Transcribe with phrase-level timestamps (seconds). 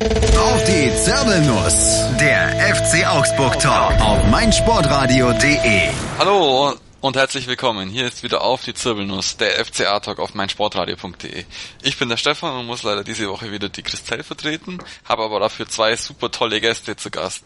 [0.00, 2.06] Auf die Zirbelnuss.
[2.18, 5.90] Der FC Augsburg Talk auf meinsportradio.de.
[6.18, 7.90] Hallo und herzlich willkommen.
[7.90, 11.44] Hier ist wieder auf die Zirbelnuss, der FCA Talk auf meinsportradio.de.
[11.82, 15.38] Ich bin der Stefan und muss leider diese Woche wieder die Christelle vertreten, habe aber
[15.38, 17.44] dafür zwei super tolle Gäste zu Gast.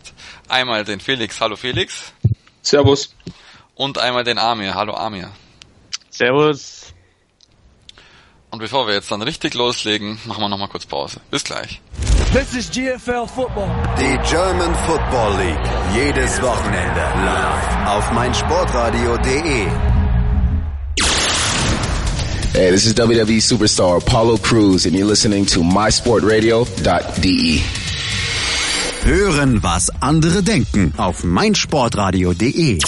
[0.48, 1.40] Einmal den Felix.
[1.40, 2.12] Hallo Felix.
[2.62, 3.16] Servus.
[3.74, 4.76] Und einmal den Amir.
[4.76, 5.32] Hallo Amir.
[6.08, 6.83] Servus.
[8.54, 11.20] Und bevor wir jetzt dann richtig loslegen, machen wir nochmal kurz Pause.
[11.28, 11.80] Bis gleich.
[12.32, 13.68] This is GFL Football.
[13.98, 15.58] Die German Football League.
[15.92, 19.66] Jedes Wochenende live auf meinsportradio.de.
[22.52, 27.60] Hey, this is WWE superstar Apollo Cruz and you're listening to mysportradio.de.
[29.02, 32.78] Hören, was andere denken auf meinsportradio.de.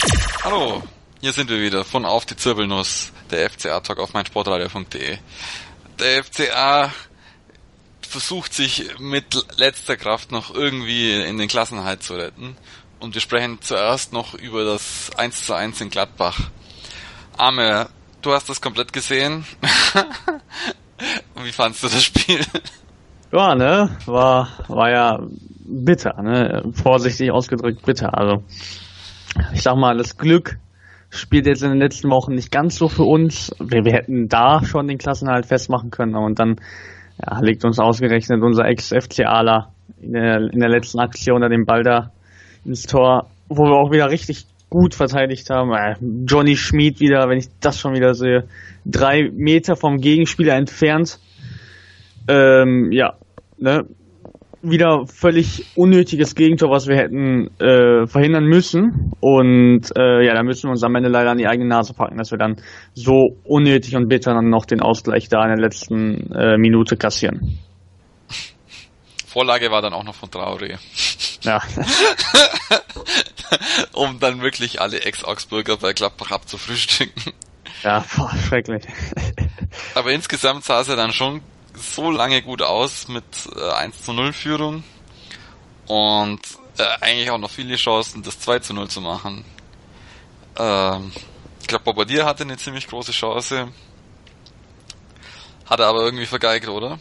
[0.45, 0.85] Hallo,
[1.21, 5.19] hier sind wir wieder von Auf die Zirbelnuss, der FCA-Talk auf meinsportradio.de.
[5.99, 6.91] Der FCA
[8.03, 12.57] versucht sich mit letzter Kraft noch irgendwie in den Klassenhalt zu retten.
[13.01, 16.39] Und wir sprechen zuerst noch über das 1 zu 1 in Gladbach.
[17.37, 17.89] Arme,
[18.23, 19.45] du hast das komplett gesehen.
[21.43, 22.41] Wie fandst du das Spiel?
[23.33, 25.21] Ja, ne, war, war ja
[25.65, 28.17] bitter, ne, vorsichtig ausgedrückt bitter.
[28.17, 28.45] Also,
[29.53, 30.59] ich sag mal, das Glück
[31.17, 33.55] spielt jetzt in den letzten Wochen nicht ganz so für uns.
[33.59, 36.57] Wir, wir hätten da schon den Klassenhalt festmachen können und dann
[37.25, 41.83] ja, legt uns ausgerechnet unser Ex-FCAler in der, in der letzten Aktion da den Ball
[41.83, 42.11] da
[42.65, 45.73] ins Tor, wo wir auch wieder richtig gut verteidigt haben.
[45.73, 45.95] Äh,
[46.27, 48.45] Johnny Schmid wieder, wenn ich das schon wieder sehe,
[48.85, 51.19] drei Meter vom Gegenspieler entfernt.
[52.29, 53.15] Ähm, ja,
[53.59, 53.85] ne,
[54.63, 59.13] wieder völlig unnötiges Gegentor, was wir hätten äh, verhindern müssen.
[59.21, 62.17] Und äh, ja, da müssen wir uns am Ende leider an die eigene Nase packen,
[62.17, 62.57] dass wir dann
[62.95, 67.59] so unnötig und bitter dann noch den Ausgleich da in der letzten äh, Minute kassieren.
[69.27, 70.79] Vorlage war dann auch noch von Traoré.
[71.43, 71.61] Ja.
[73.93, 77.35] um dann wirklich alle Ex-Augsburger bei Gladbach abzufrühstücken.
[77.83, 78.85] Ja, boah, schrecklich.
[79.95, 81.43] Aber insgesamt sah es ja dann schon
[81.77, 84.83] so lange gut aus mit äh, 1 zu 0 Führung
[85.87, 86.41] und
[86.79, 89.45] äh, eigentlich auch noch viele Chancen, das 2 zu 0 zu machen.
[90.59, 91.13] Ähm,
[91.61, 93.69] ich glaube, Bobadilla hatte eine ziemlich große Chance.
[95.67, 96.99] Hat er aber irgendwie vergeigt, oder?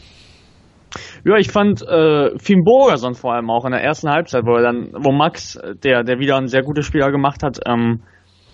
[1.24, 4.62] Ja, ich fand äh, Finn Borgerson vor allem auch in der ersten Halbzeit, wo er
[4.62, 8.02] dann, wo Max, der, der wieder ein sehr gutes Spieler gemacht hat, ähm,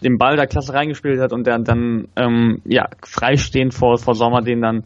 [0.03, 4.43] den Ball da klasse reingespielt hat und der dann ähm, ja freistehend vor, vor Sommer
[4.43, 4.85] den dann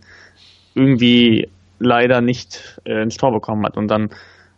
[0.76, 1.48] irgendwie
[1.78, 4.10] leider nicht äh, ins Tor bekommen hat und dann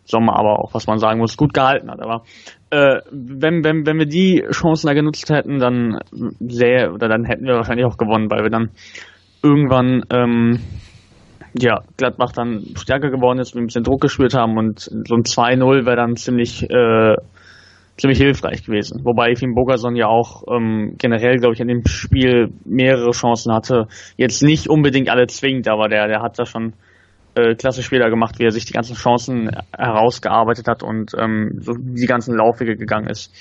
[0.05, 2.01] Sommer aber auch, was man sagen muss, gut gehalten hat.
[2.01, 2.23] Aber
[2.71, 5.99] äh, wenn, wenn, wenn wir die Chancen da genutzt hätten, dann
[6.39, 8.71] sehr, oder dann hätten wir wahrscheinlich auch gewonnen, weil wir dann
[9.43, 10.59] irgendwann ähm,
[11.57, 15.23] ja, Gladbach dann stärker geworden ist, wir ein bisschen Druck gespürt haben und so ein
[15.23, 17.15] 2-0 wäre dann ziemlich äh,
[17.99, 19.01] ziemlich hilfreich gewesen.
[19.03, 23.87] Wobei Finn Bogerson ja auch ähm, generell, glaube ich, in dem Spiel mehrere Chancen hatte.
[24.17, 26.73] Jetzt nicht unbedingt alle zwingend, aber der, der hat da schon
[27.35, 31.73] äh, klasse Spieler gemacht, wie er sich die ganzen Chancen herausgearbeitet hat und ähm, so
[31.77, 33.33] die ganzen Laufwege gegangen ist.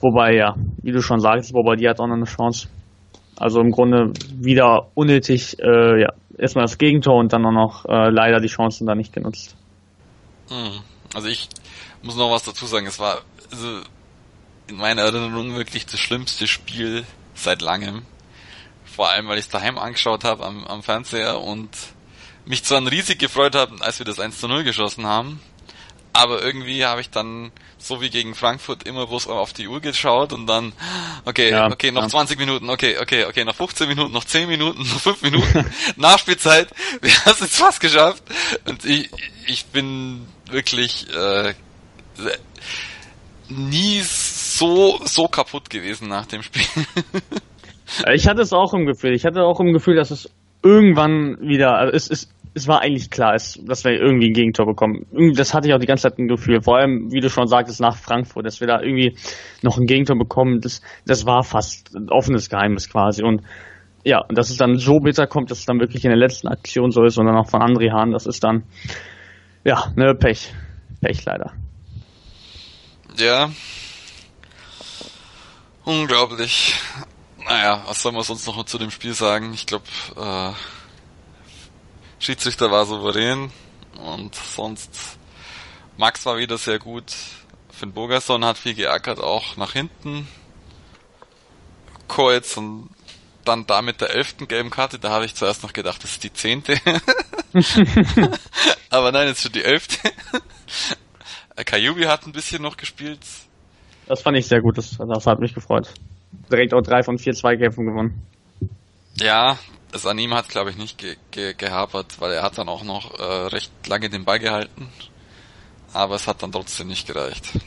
[0.00, 2.68] Wobei, ja, wie du schon sagst, Bobadilla hat auch noch eine Chance.
[3.36, 8.10] Also im Grunde wieder unnötig, äh, ja, erstmal das Gegentor und dann auch noch äh,
[8.10, 9.56] leider die Chancen da nicht genutzt.
[10.48, 10.80] Hm.
[11.14, 11.48] Also ich
[12.02, 12.86] muss noch was dazu sagen.
[12.86, 13.20] Es war
[13.52, 13.80] also
[14.66, 17.04] in meiner Erinnerung wirklich das schlimmste Spiel
[17.34, 18.02] seit langem.
[18.84, 21.70] Vor allem, weil ich es daheim angeschaut habe am, am Fernseher und
[22.44, 25.40] mich zwar riesig gefreut habe, als wir das 1 zu 0 geschossen haben,
[26.12, 30.32] aber irgendwie habe ich dann, so wie gegen Frankfurt, immer bloß auf die Uhr geschaut
[30.32, 30.72] und dann,
[31.24, 32.08] okay, ja, okay, noch ja.
[32.08, 36.68] 20 Minuten, okay, okay, okay, noch 15 Minuten, noch 10 Minuten, noch 5 Minuten, Nachspielzeit,
[37.00, 38.22] wir haben es jetzt fast geschafft.
[38.66, 39.10] Und ich,
[39.46, 41.54] ich bin wirklich äh,
[43.56, 46.64] nie so, so kaputt gewesen nach dem Spiel.
[48.14, 49.14] ich hatte es auch im Gefühl.
[49.14, 50.30] Ich hatte auch im Gefühl, dass es
[50.62, 54.66] irgendwann wieder, also es, es, es war eigentlich klar, es, dass wir irgendwie ein Gegentor
[54.66, 55.06] bekommen.
[55.34, 56.60] Das hatte ich auch die ganze Zeit ein Gefühl.
[56.62, 59.16] Vor allem, wie du schon sagtest, nach Frankfurt, dass wir da irgendwie
[59.62, 60.60] noch ein Gegentor bekommen.
[60.60, 63.22] Das, das war fast ein offenes Geheimnis quasi.
[63.22, 63.42] Und
[64.04, 66.48] ja, und dass es dann so bitter kommt, dass es dann wirklich in der letzten
[66.48, 68.64] Aktion so ist und dann auch von André Hahn, das ist dann,
[69.64, 70.52] ja, ne, Pech.
[71.00, 71.52] Pech leider.
[73.16, 73.50] Ja.
[75.84, 76.74] Unglaublich.
[77.44, 79.52] Naja, was soll man sonst noch zu dem Spiel sagen?
[79.52, 79.84] Ich glaube,
[80.16, 80.52] äh,
[82.18, 83.50] Schiedsrichter war souverän
[83.96, 85.18] und sonst
[85.96, 87.12] Max war wieder sehr gut.
[87.70, 90.28] Finn Bogerson hat viel geackert, auch nach hinten.
[92.06, 92.90] Koetz und
[93.44, 96.22] dann da mit der elften gelben Karte, da habe ich zuerst noch gedacht, das ist
[96.22, 96.78] die zehnte.
[98.90, 99.98] Aber nein, jetzt schon die elfte.
[101.56, 103.20] Kayubi hat ein bisschen noch gespielt.
[104.06, 105.92] Das fand ich sehr gut, das, das hat mich gefreut.
[106.50, 108.22] Direkt auch drei von vier Zweikämpfen gewonnen.
[109.16, 109.58] Ja,
[109.92, 112.84] es an ihm hat glaube ich nicht ge ge gehapert, weil er hat dann auch
[112.84, 114.88] noch äh, recht lange den Ball gehalten.
[115.92, 117.58] Aber es hat dann trotzdem nicht gereicht.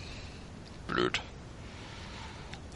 [0.88, 1.22] Blöd.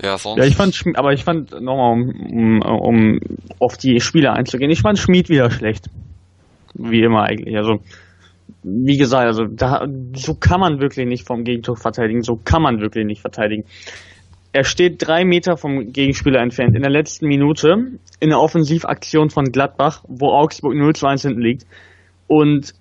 [0.01, 0.39] Ja, sonst.
[0.39, 3.19] Ja, ich fand, aber ich fand, nochmal, um, um, um
[3.59, 5.89] auf die Spieler einzugehen, ich fand Schmied wieder schlecht.
[6.73, 7.57] Wie immer eigentlich.
[7.57, 7.81] Also,
[8.63, 12.79] wie gesagt, also da, so kann man wirklich nicht vom Gegentor verteidigen, so kann man
[12.79, 13.65] wirklich nicht verteidigen.
[14.51, 19.45] Er steht drei Meter vom Gegenspieler entfernt in der letzten Minute in der Offensivaktion von
[19.45, 21.67] Gladbach, wo Augsburg 0 zu 1 hinten liegt.
[22.27, 22.73] Und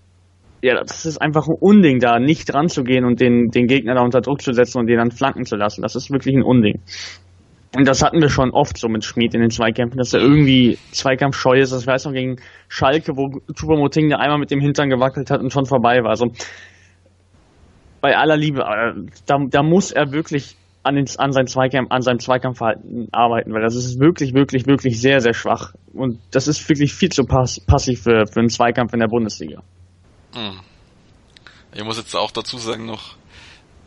[0.63, 3.95] ja, das ist einfach ein Unding, da nicht dran zu gehen und den, den Gegner
[3.95, 5.83] da unter Druck zu setzen und den dann flanken zu lassen.
[5.83, 6.81] Das ist wirklich ein Unding.
[7.75, 10.79] Und das hatten wir schon oft so mit Schmid in den Zweikämpfen, dass er irgendwie
[10.91, 11.71] zweikampfscheu ist.
[11.71, 12.37] Das weiß noch gegen
[12.69, 16.11] Schalke, wo Choupo-Moting einmal mit dem Hintern gewackelt hat und schon vorbei war.
[16.11, 16.33] Also
[18.01, 18.65] bei aller Liebe,
[19.27, 23.63] da, da muss er wirklich an, den, an, sein Zweikampf, an seinem Zweikampfverhalten arbeiten, weil
[23.63, 25.75] das ist wirklich, wirklich, wirklich sehr, sehr schwach.
[25.93, 29.63] Und das ist wirklich viel zu pass passiv für, für einen Zweikampf in der Bundesliga.
[30.33, 30.61] Hm.
[31.75, 33.17] Ich muss jetzt auch dazu sagen noch,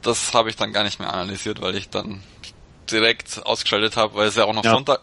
[0.04, 2.22] das habe ich dann gar nicht mehr analysiert, weil ich dann
[2.92, 4.72] direkt ausgeschaltet habe, weil es ja auch noch ja.
[4.72, 5.02] Sonntag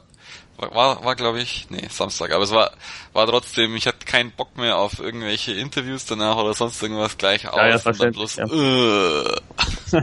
[0.58, 2.72] war, war, war glaube ich, nee, Samstag, aber es war,
[3.12, 7.44] war trotzdem, ich hatte keinen Bock mehr auf irgendwelche Interviews danach oder sonst irgendwas gleich
[7.44, 8.44] ja, aus ja, und dann bloß, ja.
[8.44, 10.02] äh.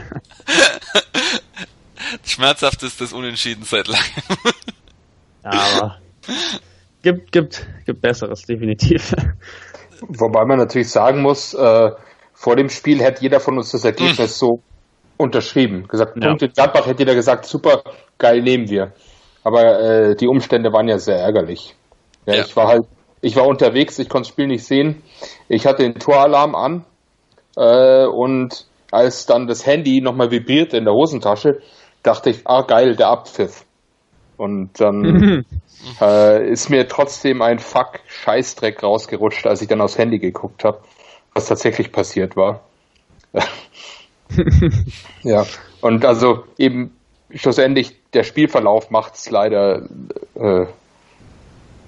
[2.24, 4.04] Schmerzhaft ist das Unentschieden seit langem.
[5.44, 5.98] ja, aber
[7.02, 9.14] gibt, gibt, gibt Besseres, definitiv.
[10.00, 11.90] Wobei man natürlich sagen muss, äh,
[12.34, 14.26] vor dem Spiel hätte jeder von uns das Ergebnis hm.
[14.26, 14.62] so
[15.16, 15.88] unterschrieben.
[15.88, 16.28] Gesagt, ja.
[16.28, 17.82] Punkt in Gladbach hätte jeder gesagt, super,
[18.18, 18.92] geil, nehmen wir.
[19.44, 21.74] Aber äh, die Umstände waren ja sehr ärgerlich.
[22.26, 22.44] Ja, ja.
[22.44, 22.84] Ich war halt,
[23.20, 25.02] ich war unterwegs, ich konnte das Spiel nicht sehen.
[25.48, 26.84] Ich hatte den Toralarm an
[27.56, 31.60] äh, und als dann das Handy nochmal vibrierte in der Hosentasche,
[32.02, 33.64] dachte ich, ah geil, der Abpfiff.
[34.36, 35.44] Und dann
[36.00, 40.80] äh, ist mir trotzdem ein Fuck Scheißdreck rausgerutscht, als ich dann aufs Handy geguckt habe,
[41.34, 42.60] was tatsächlich passiert war.
[45.22, 45.46] ja,
[45.80, 46.96] und also eben
[47.34, 49.88] schlussendlich der Spielverlauf macht es leider
[50.34, 50.66] äh,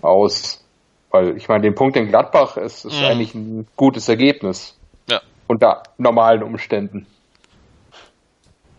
[0.03, 0.65] aus.
[1.11, 3.05] Weil ich meine, den Punkt in Gladbach ist, ist mhm.
[3.05, 4.77] eigentlich ein gutes Ergebnis.
[5.09, 5.23] Ja.
[5.47, 7.07] Unter normalen Umständen.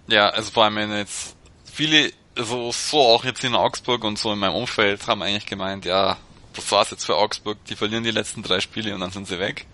[0.07, 1.35] Ja, also vor allem wenn jetzt
[1.65, 5.85] viele so, so auch jetzt in Augsburg und so in meinem Umfeld haben eigentlich gemeint,
[5.85, 6.17] ja,
[6.53, 9.39] das war's jetzt für Augsburg, die verlieren die letzten drei Spiele und dann sind sie
[9.39, 9.65] weg.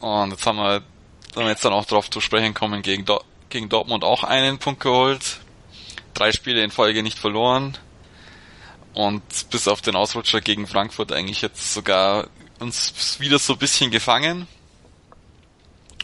[0.00, 0.82] Und jetzt haben wir,
[1.34, 4.58] wenn wir jetzt dann auch drauf zu sprechen kommen, gegen, Do gegen Dortmund auch einen
[4.58, 5.40] Punkt geholt,
[6.14, 7.78] drei Spiele in Folge nicht verloren.
[8.94, 12.28] Und bis auf den Ausrutscher gegen Frankfurt eigentlich jetzt sogar
[12.58, 14.48] uns wieder so ein bisschen gefangen,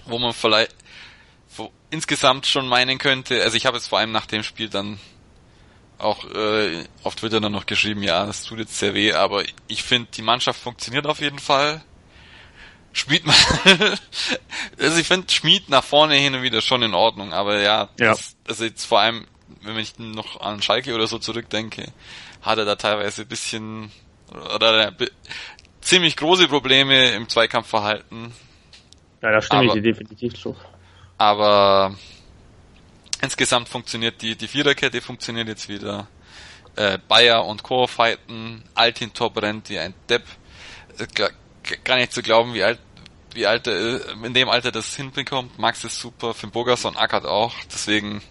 [0.06, 0.74] wo man vielleicht
[1.56, 4.98] wo insgesamt schon meinen könnte, also ich habe jetzt vor allem nach dem Spiel dann
[5.98, 9.82] auch äh, auf Twitter dann noch geschrieben, ja, das tut jetzt sehr weh, aber ich
[9.82, 11.82] finde, die Mannschaft funktioniert auf jeden Fall.
[12.94, 13.34] Schmied mal,
[14.78, 18.10] also ich finde Schmied nach vorne hin und wieder schon in Ordnung, aber ja, ja.
[18.10, 19.26] Das, also jetzt vor allem,
[19.62, 21.92] wenn ich noch an Schalke oder so zurückdenke,
[22.40, 23.90] hat er da teilweise ein bisschen
[24.54, 24.92] oder
[25.80, 28.32] ziemlich große Probleme im Zweikampfverhalten.
[29.20, 30.56] Ja, da stimme aber, ich dir definitiv zu.
[31.18, 31.94] Aber
[33.24, 36.08] Insgesamt funktioniert die, die Viererkette funktioniert jetzt wieder.
[36.76, 37.86] Äh, Bayer und Co.
[37.86, 40.24] fighten, Altin Top rennt wie ein Depp.
[40.98, 41.06] Äh,
[41.84, 42.78] gar nicht zu glauben, wie alt,
[43.34, 45.58] wie alt er in dem Alter das hinbekommt.
[45.58, 47.54] Max ist super, Finn Bogerson ackert auch.
[47.72, 48.22] Deswegen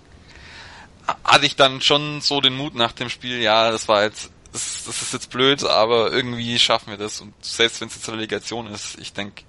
[1.23, 4.85] hatte ich dann schon so den Mut nach dem Spiel, ja, das war jetzt, das,
[4.85, 7.19] das ist jetzt blöd, aber irgendwie schaffen wir das.
[7.19, 9.43] Und selbst wenn es jetzt Relegation ist, ich denke,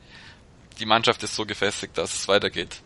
[0.80, 2.80] die Mannschaft ist so gefestigt, dass es weitergeht.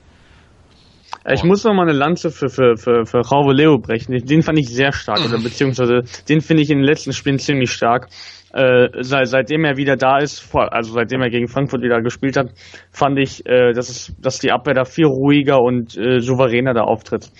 [1.30, 4.16] Ich muss noch mal eine Lanze für, für, für, für Rauve Leo brechen.
[4.26, 7.70] Den fand ich sehr stark, oder beziehungsweise den finde ich in den letzten Spielen ziemlich
[7.70, 8.08] stark.
[8.52, 12.52] Äh, seit, seitdem er wieder da ist, also seitdem er gegen Frankfurt wieder gespielt hat,
[12.90, 16.82] fand ich, äh, dass, es, dass die Abwehr da viel ruhiger und äh, souveräner da
[16.82, 17.30] auftritt.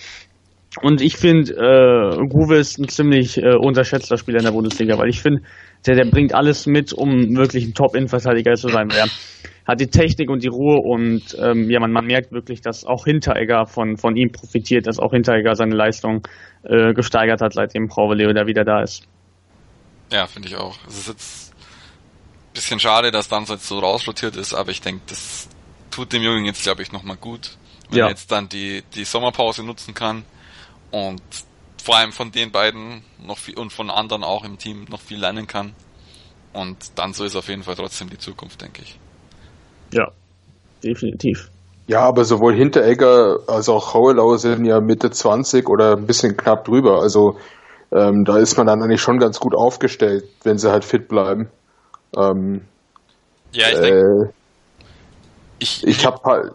[0.83, 5.09] Und ich finde, äh, Guve ist ein ziemlich äh, unterschätzter Spieler in der Bundesliga, weil
[5.09, 5.41] ich finde,
[5.87, 8.89] der, der bringt alles mit, um wirklich ein Top-Innenverteidiger zu sein.
[8.89, 9.05] Der
[9.67, 13.05] hat die Technik und die Ruhe und ähm, ja, man, man merkt wirklich, dass auch
[13.05, 16.21] Hinteregger von, von ihm profitiert, dass auch Hinteregger seine Leistung
[16.63, 19.07] äh, gesteigert hat, seitdem Frau Leo da wieder da ist.
[20.11, 20.75] Ja, finde ich auch.
[20.87, 25.01] Es ist jetzt ein bisschen schade, dass dann jetzt so rausrotiert ist, aber ich denke,
[25.07, 25.47] das
[25.91, 27.57] tut dem Jungen jetzt, glaube ich, nochmal gut,
[27.89, 28.05] wenn ja.
[28.05, 30.23] er jetzt dann die, die Sommerpause nutzen kann
[30.91, 31.21] und
[31.83, 35.19] vor allem von den beiden noch viel und von anderen auch im Team noch viel
[35.19, 35.73] lernen kann.
[36.51, 38.99] Und dann so ist auf jeden Fall trotzdem die Zukunft, denke ich.
[39.93, 40.11] Ja,
[40.83, 41.49] definitiv.
[41.87, 46.65] Ja, aber sowohl Hinteregger als auch Hauelau sind ja Mitte 20 oder ein bisschen knapp
[46.65, 47.01] drüber.
[47.01, 47.39] Also
[47.91, 51.49] ähm, da ist man dann eigentlich schon ganz gut aufgestellt, wenn sie halt fit bleiben.
[52.15, 52.61] Ähm,
[53.51, 54.29] ja, ich denke.
[54.29, 54.33] Äh,
[55.59, 56.53] ich ich habe halt.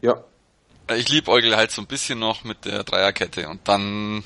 [0.00, 0.24] Ja.
[0.96, 4.24] Ich liebe Eugel halt so ein bisschen noch mit der Dreierkette und dann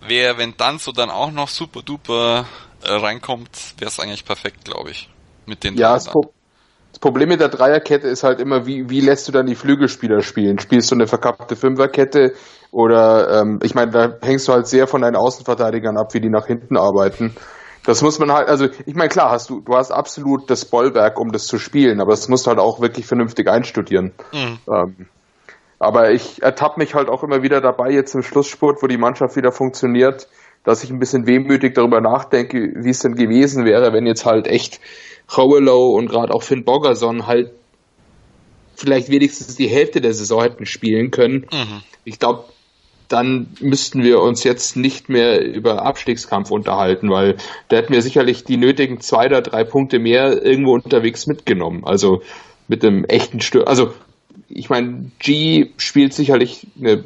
[0.00, 2.46] wäre, wenn dann so dann auch noch super duper
[2.82, 5.08] äh, reinkommt, wäre es eigentlich perfekt, glaube ich.
[5.46, 6.32] Mit den ja, Dreierkette.
[6.90, 10.22] Das Problem mit der Dreierkette ist halt immer, wie, wie lässt du dann die Flügelspieler
[10.22, 10.58] spielen?
[10.58, 12.34] Spielst du eine verkappte Fünferkette
[12.72, 16.30] oder ähm, ich meine, da hängst du halt sehr von deinen Außenverteidigern ab, wie die
[16.30, 17.36] nach hinten arbeiten.
[17.84, 21.20] Das muss man halt, also ich meine, klar, hast du, du hast absolut das Bollwerk,
[21.20, 24.12] um das zu spielen, aber das musst du halt auch wirklich vernünftig einstudieren.
[24.32, 24.58] Mhm.
[24.72, 25.06] Ähm,
[25.78, 29.36] aber ich ertappe mich halt auch immer wieder dabei, jetzt im Schlussspurt, wo die Mannschaft
[29.36, 30.28] wieder funktioniert,
[30.64, 34.46] dass ich ein bisschen wehmütig darüber nachdenke, wie es denn gewesen wäre, wenn jetzt halt
[34.46, 34.80] echt
[35.36, 37.52] Howellow und gerade auch Finn Bogerson halt
[38.76, 41.46] vielleicht wenigstens die Hälfte der Saison hätten spielen können.
[41.52, 41.82] Mhm.
[42.04, 42.44] Ich glaube,
[43.12, 47.36] dann müssten wir uns jetzt nicht mehr über Abstiegskampf unterhalten, weil
[47.68, 51.84] da hätten wir sicherlich die nötigen zwei oder drei Punkte mehr irgendwo unterwegs mitgenommen.
[51.84, 52.22] Also
[52.68, 53.92] mit dem echten Stür also
[54.54, 57.02] ich meine, G spielt sicherlich eine, äh,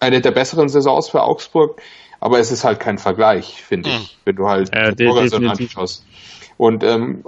[0.00, 1.80] eine der besseren Saisons für Augsburg,
[2.18, 4.20] aber es ist halt kein Vergleich, finde ich, mhm.
[4.24, 6.04] wenn du halt äh, Bogerson anschaust.
[6.60, 7.24] Und ähm,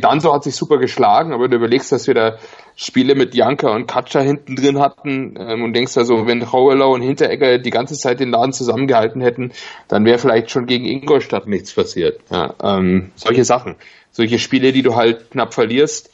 [0.00, 2.38] Danso hat sich super geschlagen, aber du überlegst, dass wir da
[2.76, 7.02] Spiele mit Janka und Katscha hinten drin hatten ähm, und denkst also, wenn Hauerlau und
[7.02, 9.50] Hinteregger die ganze Zeit den Laden zusammengehalten hätten,
[9.88, 12.20] dann wäre vielleicht schon gegen Ingolstadt nichts passiert.
[12.30, 13.74] Ja, ähm, solche Sachen.
[14.12, 16.10] Solche Spiele, die du halt knapp verlierst,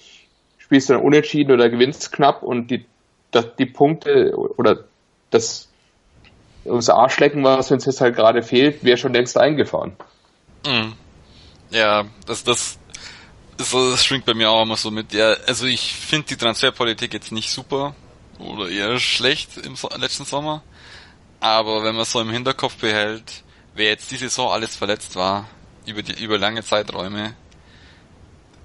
[0.56, 2.86] spielst du dann unentschieden oder gewinnst knapp und die,
[3.30, 4.84] das, die Punkte oder
[5.30, 5.68] das,
[6.64, 9.92] das Arschlecken, was uns jetzt halt gerade fehlt, wäre schon längst eingefahren.
[10.66, 10.94] Mhm.
[11.74, 12.78] Ja, das, das,
[13.56, 15.12] das, das schwingt bei mir auch immer so mit.
[15.12, 17.96] Ja, also ich finde die Transferpolitik jetzt nicht super
[18.38, 20.62] oder eher schlecht im so letzten Sommer.
[21.40, 23.42] Aber wenn man so im Hinterkopf behält,
[23.74, 25.48] wer jetzt diese Saison alles verletzt war,
[25.84, 27.34] über die, über lange Zeiträume,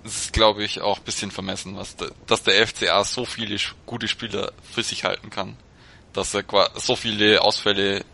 [0.04, 4.52] ist glaube ich auch bisschen vermessen, was de, dass der FCA so viele gute Spieler
[4.72, 5.58] für sich halten kann.
[6.14, 6.44] Dass er
[6.76, 8.06] so viele Ausfälle,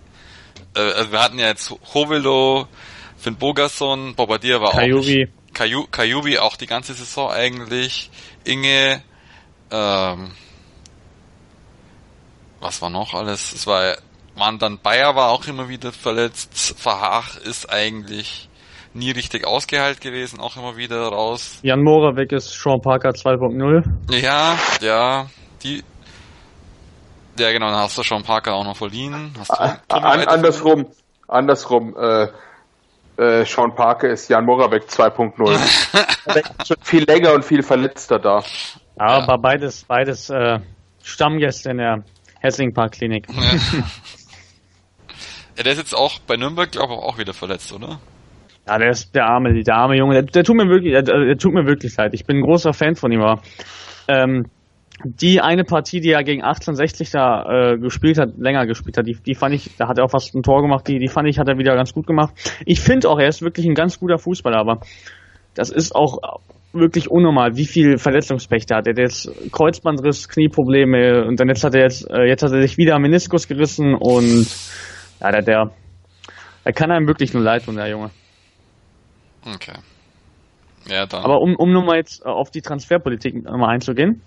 [0.73, 2.69] äh, also wir hatten ja jetzt Hovelo,
[3.17, 5.27] Finn Bogerson, Bobadilla war Kajubi.
[5.27, 8.11] auch Kaju, Kajubi auch die ganze Saison eigentlich.
[8.43, 9.01] Inge,
[9.71, 10.31] ähm,
[12.59, 13.53] was war noch alles?
[13.53, 13.95] Es war,
[14.35, 16.75] waren dann Bayer war auch immer wieder verletzt.
[16.77, 18.49] Verhach ist eigentlich
[18.93, 21.59] nie richtig ausgeheilt gewesen, auch immer wieder raus.
[21.63, 23.83] Jan Mora weg ist Sean Parker 2.0.
[24.21, 25.27] Ja, ja,
[25.63, 25.83] die,
[27.37, 29.33] ja genau, dann hast du Sean Parker auch noch verliehen.
[29.37, 30.87] Hast du, an, andersrum,
[31.27, 32.27] andersrum, äh,
[33.17, 36.65] äh, Sean Parker ist Jan Moravec 2.0.
[36.65, 38.43] schon viel länger und viel verletzter da.
[38.97, 40.59] Ja, aber beides, beides äh,
[41.03, 42.03] Stammgäste in der
[42.39, 43.27] Hessling Park Klinik.
[43.29, 43.41] Ja.
[45.57, 47.99] ja, der ist jetzt auch bei Nürnberg, glaube ich, auch wieder verletzt, oder?
[48.67, 50.15] Ja, der ist der arme, der arme Junge.
[50.15, 52.13] Der, der tut mir wirklich, der, der, tut mir wirklich leid.
[52.13, 53.41] Ich bin ein großer Fan von ihm, aber
[54.07, 54.45] ähm,
[55.03, 59.15] die eine Partie, die er gegen 1860 da äh, gespielt hat, länger gespielt hat, die,
[59.15, 61.37] die fand ich, da hat er auch fast ein Tor gemacht, die, die fand ich,
[61.37, 62.33] hat er wieder ganz gut gemacht.
[62.65, 64.79] Ich finde auch, er ist wirklich ein ganz guter Fußballer, aber
[65.53, 66.19] das ist auch
[66.73, 68.87] wirklich unnormal, wie viel Verletzungspech der hat.
[68.87, 72.61] Er hat jetzt Kreuzbandriss, Knieprobleme und dann jetzt hat er jetzt, äh, jetzt hat er
[72.61, 74.47] sich wieder Meniskus gerissen und
[75.21, 75.71] ja, der, der,
[76.63, 78.11] er kann einem wirklich nur leid tun, der Junge.
[79.45, 79.77] Okay.
[80.87, 81.23] Ja, dann.
[81.23, 84.21] Aber um, um nochmal jetzt auf die Transferpolitik nochmal einzugehen.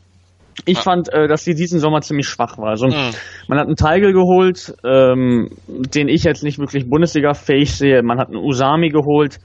[0.65, 2.71] Ich fand, äh, dass sie diesen Sommer ziemlich schwach war.
[2.71, 3.11] Also mhm.
[3.49, 8.03] man hat einen Teigel geholt, ähm, den ich jetzt nicht wirklich Bundesliga-fähig sehe.
[8.03, 9.39] Man hat einen Usami geholt,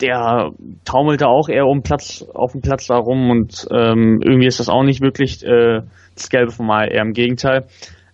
[0.00, 0.50] der
[0.84, 4.68] taumelte auch eher um Platz auf dem Platz da rum und ähm, irgendwie ist das
[4.68, 5.82] auch nicht wirklich äh,
[6.14, 7.66] das Gelbe vom Mal, eher im Gegenteil.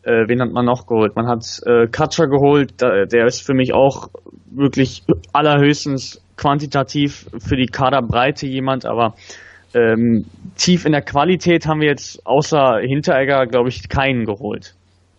[0.02, 1.16] Äh, wen hat man noch geholt?
[1.16, 4.08] Man hat äh, Katscher geholt, der ist für mich auch
[4.50, 9.14] wirklich allerhöchstens quantitativ für die Kaderbreite jemand, aber
[9.74, 14.74] ähm, tief in der Qualität haben wir jetzt außer Hinteregger, glaube ich, keinen geholt.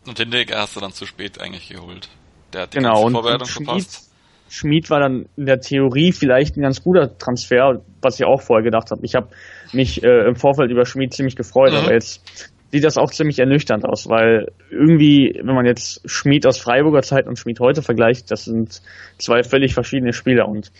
[0.06, 2.10] Und Hinteregger hast du dann zu spät eigentlich geholt.
[2.54, 4.12] Der hat die genau, ganze Vorbereitung und Schmied, verpasst.
[4.50, 8.64] Schmied war dann in der Theorie vielleicht ein ganz guter Transfer, was ich auch vorher
[8.64, 9.06] gedacht habe.
[9.06, 9.30] Ich habe
[9.72, 11.78] mich äh, im Vorfeld über Schmied ziemlich gefreut, mhm.
[11.78, 16.58] aber jetzt sieht das auch ziemlich ernüchternd aus, weil irgendwie, wenn man jetzt Schmied aus
[16.58, 18.82] Freiburger Zeit und Schmied heute vergleicht, das sind
[19.18, 20.72] zwei völlig verschiedene Spieler und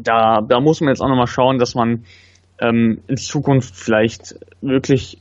[0.00, 2.04] da, da muss man jetzt auch nochmal schauen, dass man
[2.60, 5.18] ähm, in Zukunft vielleicht wirklich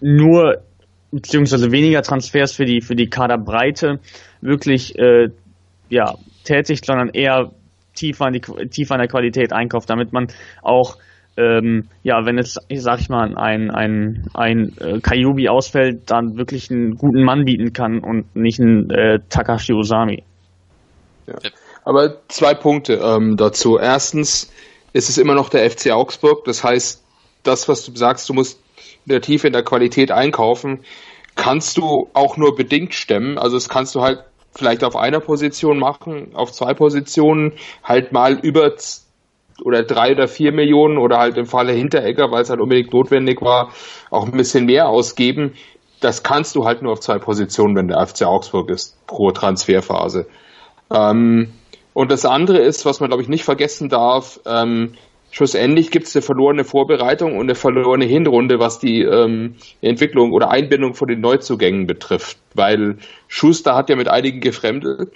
[0.00, 0.62] nur
[1.10, 4.00] beziehungsweise weniger Transfers für die für die Kaderbreite
[4.40, 5.28] wirklich äh,
[5.88, 7.52] ja tätigt, sondern eher
[7.94, 10.28] tiefer an die tiefer an der Qualität einkauft, damit man
[10.62, 10.96] auch
[11.36, 16.70] ähm, ja, wenn jetzt, sag ich mal, ein, ein, ein äh, Kayubi ausfällt, dann wirklich
[16.70, 20.24] einen guten Mann bieten kann und nicht einen äh, Takashi Osami.
[21.26, 21.34] Ja.
[21.84, 23.78] Aber zwei Punkte ähm, dazu.
[23.78, 24.52] Erstens
[24.92, 26.44] ist es immer noch der FC Augsburg.
[26.44, 27.02] Das heißt,
[27.42, 28.60] das, was du sagst, du musst
[29.06, 30.84] in der Tiefe in der Qualität einkaufen,
[31.34, 33.38] kannst du auch nur bedingt stemmen.
[33.38, 38.38] Also das kannst du halt vielleicht auf einer Position machen, auf zwei Positionen halt mal
[38.38, 38.72] über
[39.64, 43.40] oder drei oder vier Millionen oder halt im Falle Hinteregger, weil es halt unbedingt notwendig
[43.42, 43.72] war,
[44.10, 45.54] auch ein bisschen mehr ausgeben.
[46.00, 50.26] Das kannst du halt nur auf zwei Positionen, wenn der FC Augsburg ist, pro Transferphase.
[50.90, 51.52] Ähm,
[51.94, 54.94] und das andere ist, was man glaube ich nicht vergessen darf, ähm,
[55.30, 60.50] schlussendlich gibt es eine verlorene Vorbereitung und eine verlorene Hinrunde, was die ähm, Entwicklung oder
[60.50, 62.38] Einbindung von den Neuzugängen betrifft.
[62.54, 65.12] Weil Schuster hat ja mit einigen gefremdet,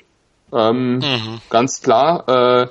[0.52, 1.40] ähm, mhm.
[1.50, 2.25] ganz klar.
[2.28, 2.66] Äh,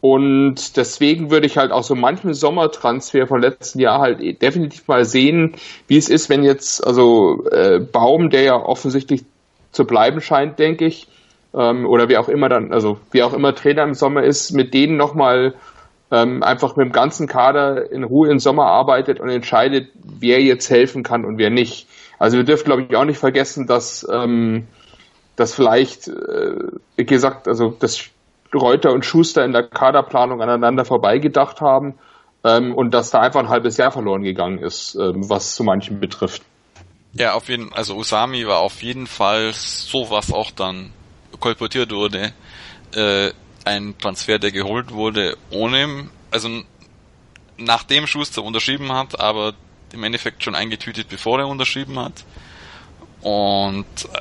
[0.00, 5.04] und deswegen würde ich halt auch so manchen Sommertransfer von letzten Jahr halt definitiv mal
[5.04, 5.56] sehen,
[5.88, 9.24] wie es ist, wenn jetzt, also äh, Baum, der ja offensichtlich
[9.72, 11.08] zu bleiben scheint, denke ich,
[11.56, 14.74] ähm, oder wie auch immer dann, also wie auch immer Trainer im Sommer ist, mit
[14.74, 15.54] denen nochmal
[16.10, 20.70] ähm, einfach mit dem ganzen Kader in Ruhe im Sommer arbeitet und entscheidet, wer jetzt
[20.70, 21.88] helfen kann und wer nicht.
[22.18, 24.68] Also wir dürfen, glaube ich, auch nicht vergessen, dass, ähm,
[25.34, 26.54] dass vielleicht, äh,
[26.96, 28.04] wie gesagt, also dass
[28.54, 31.94] Reuter und Schuster in der Kaderplanung aneinander vorbeigedacht haben
[32.44, 36.00] ähm, und dass da einfach ein halbes Jahr verloren gegangen ist, ähm, was zu manchen
[36.00, 36.42] betrifft.
[37.12, 40.92] Ja, auf jeden also Usami war auf jeden Fall so was auch dann
[41.38, 42.32] kolportiert wurde,
[42.94, 43.32] äh,
[43.64, 46.62] ein Transfer, der geholt wurde, ohne, also
[47.56, 49.54] nachdem Schuster unterschrieben hat, aber
[49.92, 52.24] im Endeffekt schon eingetütet, bevor er unterschrieben hat.
[53.22, 54.20] Und äh,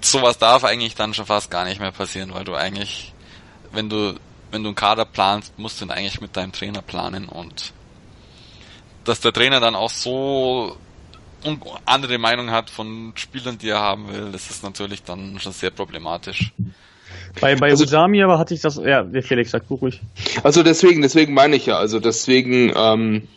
[0.00, 3.12] sowas darf eigentlich dann schon fast gar nicht mehr passieren, weil du eigentlich,
[3.72, 4.18] wenn du,
[4.50, 7.72] wenn du einen Kader planst, musst du ihn eigentlich mit deinem Trainer planen und
[9.04, 10.76] dass der Trainer dann auch so
[11.86, 15.70] andere Meinung hat von Spielern, die er haben will, das ist natürlich dann schon sehr
[15.70, 16.52] problematisch.
[17.40, 20.00] Bei, bei also, Usami aber hatte ich das, ja, Felix sagt ruhig.
[20.42, 23.28] Also deswegen, deswegen meine ich ja, also deswegen ähm,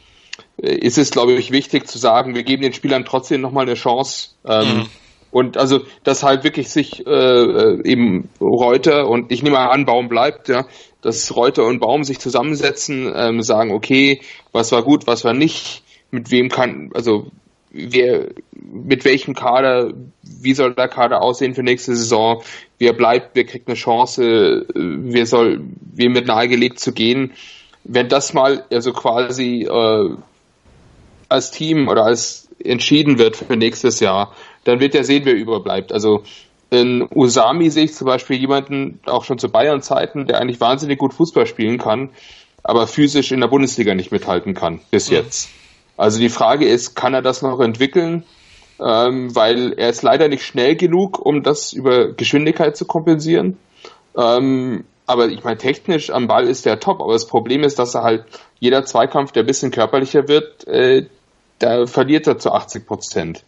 [0.58, 4.30] ist es, glaube ich, wichtig zu sagen, wir geben den Spielern trotzdem nochmal eine Chance.
[4.46, 4.86] Ähm, mhm.
[5.30, 10.48] Und also, dass halt wirklich sich äh, eben Reuter und ich nehme an, Baum bleibt,
[10.48, 10.66] ja,
[11.02, 15.84] dass Reuter und Baum sich zusammensetzen, ähm, sagen, okay, was war gut, was war nicht,
[16.12, 17.28] mit wem kann, also
[17.72, 22.42] wer, mit welchem Kader, wie soll der Kader aussehen für nächste Saison,
[22.80, 25.62] wer bleibt, wer kriegt eine Chance, wer soll,
[25.94, 27.34] wem wird nahegelegt zu gehen.
[27.84, 30.10] Wenn das mal also quasi äh,
[31.30, 35.94] als Team oder als entschieden wird für nächstes Jahr, dann wird er sehen, wer überbleibt.
[35.94, 36.24] Also
[36.70, 41.14] in Usami sehe ich zum Beispiel jemanden, auch schon zu Bayern-Zeiten, der eigentlich wahnsinnig gut
[41.14, 42.10] Fußball spielen kann,
[42.64, 45.16] aber physisch in der Bundesliga nicht mithalten kann, bis mhm.
[45.98, 48.24] Also die Frage ist, kann er das noch entwickeln?
[48.80, 53.58] Ähm, weil er ist leider nicht schnell genug, um das über Geschwindigkeit zu kompensieren.
[54.16, 57.96] Ähm, aber ich meine, technisch am Ball ist er top, aber das Problem ist, dass
[57.96, 58.26] er halt
[58.60, 61.08] jeder Zweikampf, der ein bisschen körperlicher wird, äh,
[61.60, 63.44] da verliert er zu 80 Prozent.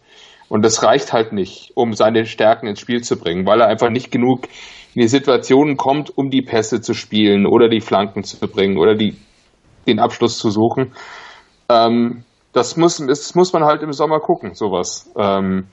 [0.48, 3.90] Und das reicht halt nicht, um seine Stärken ins Spiel zu bringen, weil er einfach
[3.90, 4.48] nicht genug
[4.94, 8.96] in die Situationen kommt, um die Pässe zu spielen oder die Flanken zu bringen oder
[8.96, 9.16] die,
[9.86, 10.92] den Abschluss zu suchen.
[11.68, 15.10] Ähm, das muss, das muss man halt im Sommer gucken, sowas.
[15.16, 15.66] Ähm,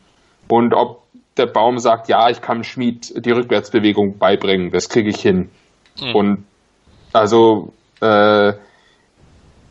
[0.47, 1.03] und ob
[1.37, 5.49] der Baum sagt, ja, ich kann Schmied die Rückwärtsbewegung beibringen, das kriege ich hin.
[5.99, 6.15] Mhm.
[6.15, 6.45] Und
[7.13, 8.53] also äh,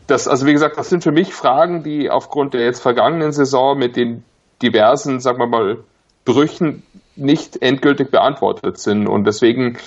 [0.07, 3.77] das, also wie gesagt, das sind für mich Fragen, die aufgrund der jetzt vergangenen Saison
[3.77, 4.25] mit den
[4.63, 5.79] diversen, sagen wir mal,
[6.25, 6.83] Brüchen
[7.17, 9.07] nicht endgültig beantwortet sind.
[9.09, 9.79] Und deswegen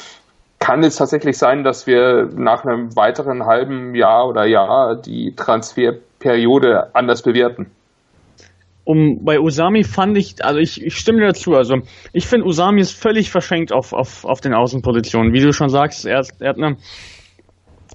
[0.59, 6.93] kann es tatsächlich sein, dass wir nach einem weiteren halben Jahr oder Jahr die Transferperiode
[6.93, 7.71] anders bewerten.
[8.83, 11.77] Um, bei Usami fand ich, also ich, ich stimme dazu, also
[12.11, 15.31] ich finde Usami ist völlig verschenkt auf, auf, auf den Außenpositionen.
[15.31, 16.77] Wie du schon sagst, er, er hat eine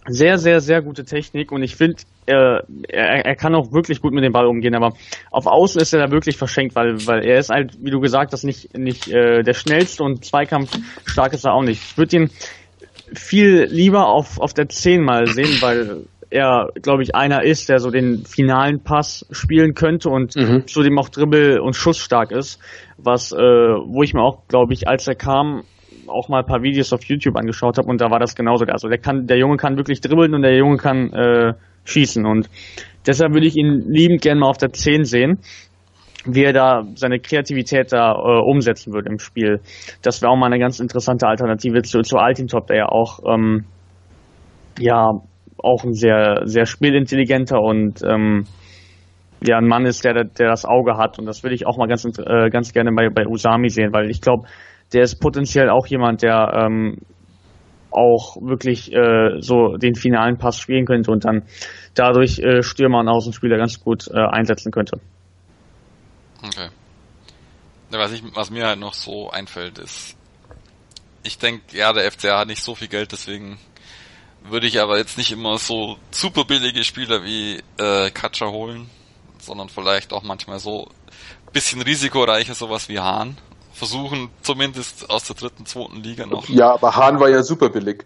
[0.06, 4.12] sehr, sehr, sehr gute Technik und ich finde, er, er, er kann auch wirklich gut
[4.12, 4.94] mit dem Ball umgehen, aber
[5.30, 8.32] auf Außen ist er da wirklich verschenkt, weil, weil er ist halt, wie du gesagt
[8.32, 10.70] hast, nicht, nicht äh, der schnellste und Zweikampf
[11.04, 11.82] stark ist er auch nicht.
[11.82, 12.30] Ich würde ihn
[13.12, 17.78] viel lieber auf, auf der 10 mal sehen, weil er, glaube ich, einer ist, der
[17.78, 20.66] so den finalen Pass spielen könnte und mhm.
[20.66, 22.58] zudem auch dribbel- und schussstark ist,
[22.98, 25.62] was, äh, wo ich mir auch, glaube ich, als er kam,
[26.08, 28.64] auch mal ein paar Videos auf YouTube angeschaut habe und da war das genauso.
[28.66, 32.48] Also der kann, der Junge kann wirklich dribbeln und der Junge kann äh, schießen und
[33.06, 35.38] deshalb würde ich ihn liebend gerne mal auf der 10 sehen
[36.26, 39.60] wie er da seine Kreativität da äh, umsetzen würde im Spiel.
[40.00, 43.66] Das wäre auch mal eine ganz interessante Alternative zu, zu Altintop, der ja auch ähm,
[44.78, 45.10] ja
[45.58, 48.44] auch ein sehr, sehr spielintelligenter und ähm,
[49.42, 51.18] ja, ein Mann ist, der, der das Auge hat.
[51.18, 54.10] Und das würde ich auch mal ganz, äh, ganz gerne bei, bei Usami sehen, weil
[54.10, 54.46] ich glaube,
[54.94, 56.98] der ist potenziell auch jemand, der ähm,
[57.90, 61.42] auch wirklich äh, so den finalen Pass spielen könnte und dann
[61.94, 65.00] dadurch äh, Stürmer und Außenspieler ganz gut äh, einsetzen könnte.
[66.42, 66.68] Okay.
[67.92, 70.16] Ja, was, ich, was mir halt noch so einfällt, ist,
[71.22, 73.58] ich denke, ja, der FCA hat nicht so viel Geld, deswegen
[74.42, 78.90] würde ich aber jetzt nicht immer so super billige Spieler wie äh, Katscher holen,
[79.38, 80.88] sondern vielleicht auch manchmal so
[81.52, 83.38] bisschen risikoreicher sowas wie Hahn.
[83.74, 86.48] Versuchen zumindest aus der dritten, zweiten Liga noch.
[86.48, 88.04] Ja, aber Hahn war ja super billig.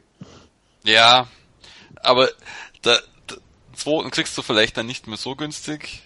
[0.85, 1.27] Ja,
[2.03, 2.29] aber
[2.85, 2.99] der,
[3.31, 3.37] der
[3.75, 6.03] zweiten kriegst du vielleicht dann nicht mehr so günstig.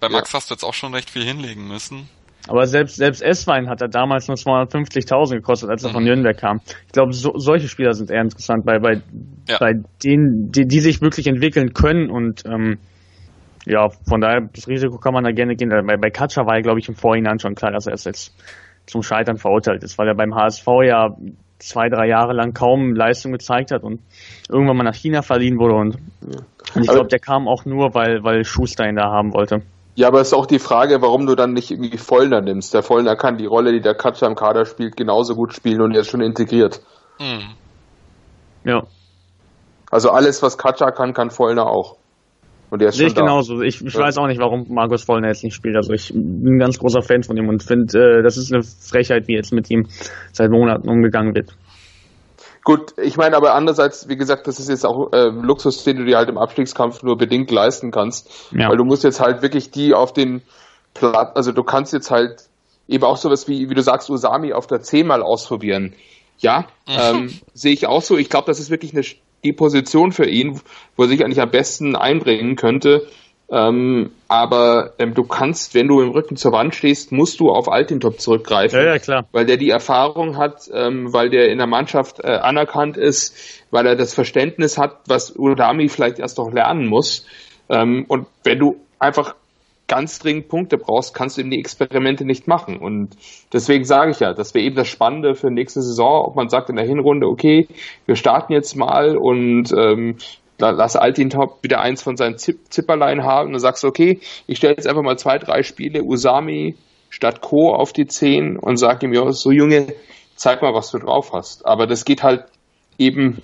[0.00, 0.38] Bei Max ja.
[0.38, 2.08] hast du jetzt auch schon recht viel hinlegen müssen.
[2.48, 5.94] Aber selbst, selbst Esswein hat er damals nur 250.000 gekostet, als er mhm.
[5.94, 6.60] von Nürnberg kam.
[6.86, 9.02] Ich glaube, so, solche Spieler sind eher interessant, bei, bei,
[9.48, 9.58] ja.
[9.58, 12.78] bei denen, die, die sich wirklich entwickeln können und ähm,
[13.66, 15.68] ja, von daher, das Risiko kann man da gerne gehen.
[15.68, 18.32] Bei, bei Katscha war ja, glaube ich, im Vorhinein schon klar, dass er jetzt
[18.88, 21.16] zum Scheitern verurteilt ist, weil er beim HSV ja
[21.58, 24.00] zwei, drei Jahre lang kaum Leistung gezeigt hat und
[24.48, 26.38] irgendwann mal nach China verliehen wurde und, ja.
[26.74, 29.62] und ich glaube, der kam auch nur, weil, weil Schuster ihn da haben wollte.
[29.96, 32.72] Ja, aber es ist auch die Frage, warum du dann nicht irgendwie Vollner nimmst.
[32.72, 35.92] Der Vollner kann die Rolle, die der Katscha im Kader spielt, genauso gut spielen und
[35.92, 36.80] er ist schon integriert.
[37.18, 37.56] Mhm.
[38.62, 38.84] Ja.
[39.90, 41.96] Also alles, was Katscha kann, kann Vollner auch.
[42.70, 43.22] Und der ist Sehe ich da.
[43.22, 43.62] genauso.
[43.62, 44.00] Ich, ich ja.
[44.00, 45.76] weiß auch nicht, warum Markus Vollner jetzt nicht spielt.
[45.76, 48.62] Also ich bin ein ganz großer Fan von ihm und finde, äh, das ist eine
[48.62, 49.86] Frechheit, wie jetzt mit ihm
[50.32, 51.54] seit Monaten umgegangen wird.
[52.64, 56.04] Gut, ich meine aber andererseits, wie gesagt, das ist jetzt auch äh, Luxus, den du
[56.04, 58.52] dir halt im Abstiegskampf nur bedingt leisten kannst.
[58.52, 58.68] Ja.
[58.68, 60.42] Weil du musst jetzt halt wirklich die auf den
[60.92, 62.42] Platz, also du kannst jetzt halt
[62.86, 65.94] eben auch sowas wie, wie du sagst, Usami auf der 10 mal ausprobieren.
[66.38, 66.94] Ja, mhm.
[66.98, 68.18] ähm, sehe ich auch so.
[68.18, 69.02] Ich glaube, das ist wirklich eine
[69.44, 70.60] die Position für ihn,
[70.96, 73.06] wo er sich eigentlich am besten einbringen könnte.
[73.50, 77.70] Ähm, aber ähm, du kannst, wenn du im Rücken zur Wand stehst, musst du auf
[77.70, 78.78] Altintop zurückgreifen.
[78.78, 79.26] Ja, ja, klar.
[79.32, 83.86] Weil der die Erfahrung hat, ähm, weil der in der Mannschaft äh, anerkannt ist, weil
[83.86, 87.26] er das Verständnis hat, was Udami vielleicht erst noch lernen muss.
[87.70, 89.34] Ähm, und wenn du einfach
[89.88, 92.76] ganz dringend Punkte brauchst, kannst du eben die Experimente nicht machen.
[92.76, 93.16] Und
[93.52, 96.70] deswegen sage ich ja, das wäre eben das Spannende für nächste Saison, ob man sagt
[96.70, 97.66] in der Hinrunde, okay,
[98.06, 100.18] wir starten jetzt mal und ähm,
[100.58, 104.74] lass Altin Top wieder eins von seinen Zip Zipperlein haben und sagst, okay, ich stelle
[104.74, 106.76] jetzt einfach mal zwei, drei Spiele Usami
[107.10, 109.94] statt Co auf die Zehn und sag ihm, ja, so Junge,
[110.36, 111.64] zeig mal, was du drauf hast.
[111.64, 112.44] Aber das geht halt
[112.98, 113.42] eben,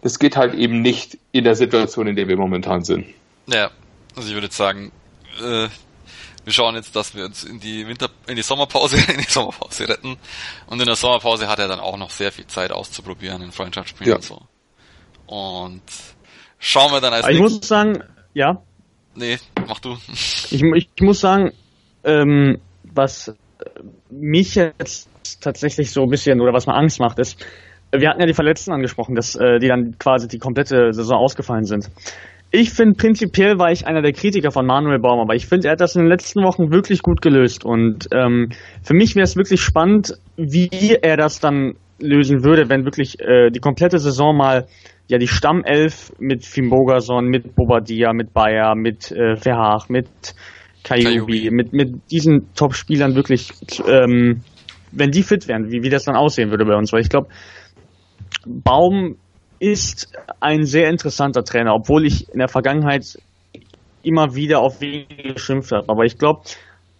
[0.00, 3.06] das geht halt eben nicht in der Situation, in der wir momentan sind.
[3.46, 3.70] Ja,
[4.16, 4.92] also ich würde sagen,
[5.40, 5.68] äh,
[6.44, 9.88] wir schauen jetzt, dass wir uns in die Winter, in die Sommerpause, in die Sommerpause
[9.88, 10.16] retten.
[10.66, 14.10] Und in der Sommerpause hat er dann auch noch sehr viel Zeit auszuprobieren in Freundschaftsspielen
[14.10, 14.16] ja.
[14.16, 14.42] und so.
[15.26, 15.82] Und
[16.58, 18.62] schauen wir dann als Ich muss sagen, ja.
[19.14, 19.96] Nee, mach du.
[20.50, 21.52] Ich, ich muss sagen,
[22.04, 23.34] ähm, was
[24.08, 25.08] mich jetzt
[25.40, 27.44] tatsächlich so ein bisschen oder was mir Angst macht, ist,
[27.92, 31.64] wir hatten ja die Verletzten angesprochen, dass äh, die dann quasi die komplette Saison ausgefallen
[31.64, 31.90] sind.
[32.50, 35.72] Ich finde, prinzipiell war ich einer der Kritiker von Manuel Baum, aber ich finde, er
[35.72, 37.64] hat das in den letzten Wochen wirklich gut gelöst.
[37.64, 38.50] Und ähm,
[38.82, 43.50] für mich wäre es wirklich spannend, wie er das dann lösen würde, wenn wirklich äh,
[43.50, 44.66] die komplette Saison mal
[45.08, 50.08] ja die Stammelf mit Finn Bogerson, mit Bobadilla, mit Bayer, mit äh, Verhaag, mit
[50.82, 53.50] Kayubi, mit, mit diesen Top-Spielern wirklich,
[53.88, 54.42] ähm,
[54.92, 56.92] wenn die fit wären, wie, wie das dann aussehen würde bei uns.
[56.92, 57.28] Weil ich glaube,
[58.46, 59.16] Baum
[59.58, 63.18] ist ein sehr interessanter Trainer, obwohl ich in der Vergangenheit
[64.02, 65.88] immer wieder auf ihn geschimpft habe.
[65.88, 66.42] Aber ich glaube,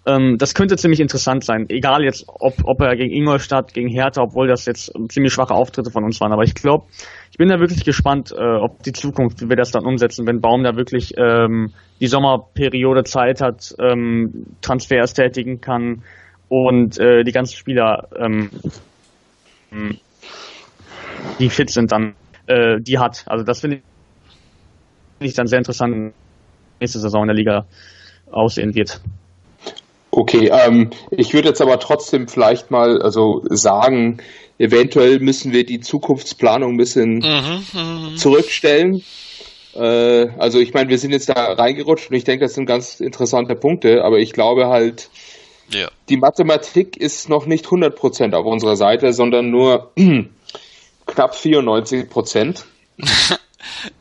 [0.06, 1.66] ähm, das könnte ziemlich interessant sein.
[1.68, 5.90] Egal jetzt, ob, ob er gegen Ingolstadt, gegen Hertha, obwohl das jetzt ziemlich schwache Auftritte
[5.90, 6.32] von uns waren.
[6.32, 6.86] Aber ich glaube,
[7.30, 10.40] ich bin da wirklich gespannt, äh, ob die Zukunft, wie wir das dann umsetzen, wenn
[10.40, 16.02] Baum da wirklich ähm, die Sommerperiode Zeit hat, ähm, Transfers tätigen kann
[16.48, 18.50] und äh, die ganzen Spieler, ähm,
[21.40, 22.14] die fit sind, dann
[22.46, 23.24] äh, die hat.
[23.26, 23.82] Also das finde
[25.20, 26.12] ich dann sehr interessant,
[26.80, 27.66] nächste Saison in der Liga
[28.30, 29.00] aussehen wird.
[30.10, 34.18] Okay, ähm, ich würde jetzt aber trotzdem vielleicht mal also sagen,
[34.58, 38.16] eventuell müssen wir die Zukunftsplanung ein bisschen mhm, mhm.
[38.16, 39.02] zurückstellen.
[39.74, 43.00] Äh, also ich meine, wir sind jetzt da reingerutscht und ich denke, das sind ganz
[43.00, 45.10] interessante Punkte, aber ich glaube halt,
[45.70, 45.88] ja.
[46.08, 49.92] die Mathematik ist noch nicht 100% auf unserer Seite, sondern nur
[51.16, 52.64] knapp 94 Prozent.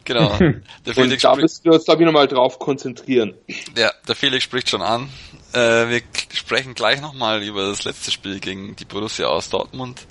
[0.03, 0.37] genau.
[0.85, 3.33] Der Felix Und da müssen wir uns, glaube ich, nochmal drauf konzentrieren.
[3.75, 5.09] Ja, der Felix spricht schon an.
[5.53, 6.01] Äh, wir
[6.33, 10.05] sprechen gleich nochmal über das letzte Spiel gegen die Borussia aus Dortmund.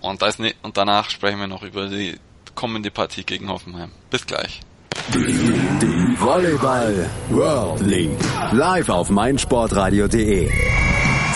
[0.00, 2.14] Und, da ist ne und danach sprechen wir noch über die
[2.54, 3.90] kommende Partie gegen Hoffenheim.
[4.10, 4.60] Bis gleich.
[5.12, 8.18] Die Volleyball World League.
[8.52, 10.50] Live auf meinsportradio.de.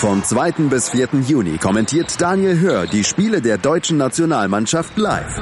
[0.01, 0.53] Vom 2.
[0.71, 1.09] bis 4.
[1.27, 5.41] Juni kommentiert Daniel Hör die Spiele der deutschen Nationalmannschaft live.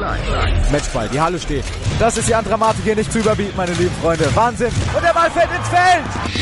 [0.72, 1.64] Matchball, die Halle steht.
[1.98, 4.24] Das ist die Dramatik hier nicht zu überbieten, meine lieben Freunde.
[4.34, 4.70] Wahnsinn.
[4.94, 6.36] Und der Ball fällt ins Feld.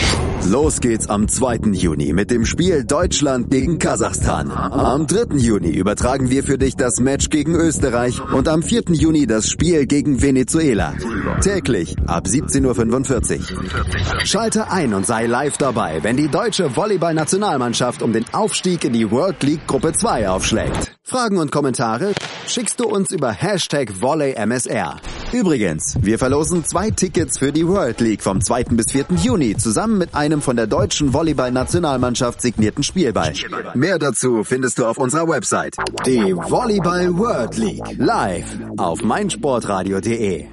[0.46, 1.70] Los geht's am 2.
[1.72, 4.50] Juni mit dem Spiel Deutschland gegen Kasachstan.
[4.50, 5.36] Am 3.
[5.38, 8.82] Juni übertragen wir für dich das Match gegen Österreich und am 4.
[8.90, 10.92] Juni das Spiel gegen Venezuela.
[11.40, 14.26] Täglich ab 17.45 Uhr.
[14.26, 19.10] Schalte ein und sei live dabei, wenn die deutsche Volleyball-Nationalmannschaft um den Aufstieg in die
[19.10, 20.94] World League Gruppe 2 aufschlägt.
[21.02, 22.12] Fragen und Kommentare
[22.46, 24.96] schickst du uns über Hashtag VolleyMSR.
[25.32, 28.64] Übrigens, wir verlosen zwei Tickets für die World League vom 2.
[28.70, 29.06] bis 4.
[29.22, 33.32] Juni zusammen mit einem von der deutschen Volleyball-Nationalmannschaft signierten Spielball.
[33.74, 35.76] Mehr dazu findest du auf unserer Website.
[36.06, 40.46] Die Volleyball World League live auf meinsportradio.de.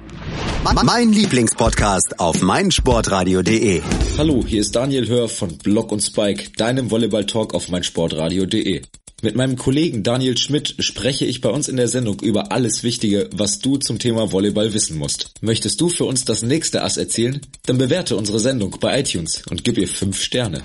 [0.84, 3.82] Mein Lieblingspodcast auf meinsportradio.de.
[4.16, 8.82] Hallo, hier ist Daniel Hör von Block und Spike, deinem Volleyball-Talk auf meinsportradio.de.
[9.24, 13.30] Mit meinem Kollegen Daniel Schmidt spreche ich bei uns in der Sendung über alles Wichtige,
[13.32, 15.30] was du zum Thema Volleyball wissen musst.
[15.40, 17.40] Möchtest du für uns das nächste Ass erzählen?
[17.66, 20.60] Dann bewerte unsere Sendung bei iTunes und gib ihr 5 Sterne.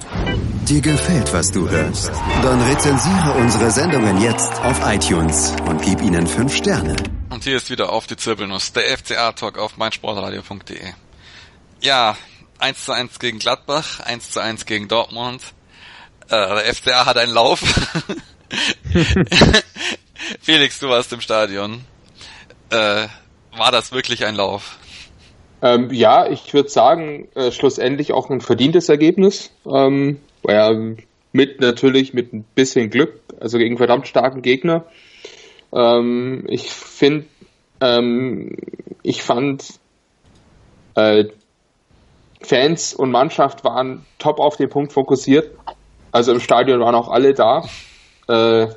[0.68, 2.10] Dir gefällt, was du hörst?
[2.42, 6.96] Dann rezensiere unsere Sendungen jetzt auf iTunes und gib ihnen 5 Sterne.
[7.30, 10.94] Und hier ist wieder auf die Zirbelnuss, der FCA-Talk auf meinsportradio.de.
[11.82, 12.18] Ja,
[12.58, 15.44] 1 zu 1 gegen Gladbach, 1 zu 1 gegen Dortmund.
[16.26, 17.62] Äh, der FCA hat einen Lauf.
[20.42, 21.84] Felix, du warst im Stadion.
[22.70, 23.08] Äh,
[23.56, 24.78] war das wirklich ein Lauf?
[25.62, 29.52] Ähm, ja, ich würde sagen, äh, schlussendlich auch ein verdientes Ergebnis.
[29.66, 30.72] Ähm, ja,
[31.32, 34.86] mit natürlich mit ein bisschen Glück, also gegen verdammt starken Gegner.
[35.74, 37.26] Ähm, ich finde,
[37.82, 38.56] ähm,
[39.04, 39.66] ich fand,
[40.96, 41.26] äh,
[42.42, 45.52] Fans und Mannschaft waren top auf den Punkt fokussiert.
[46.12, 47.64] Also im Stadion waren auch alle da
[48.28, 48.68] äh,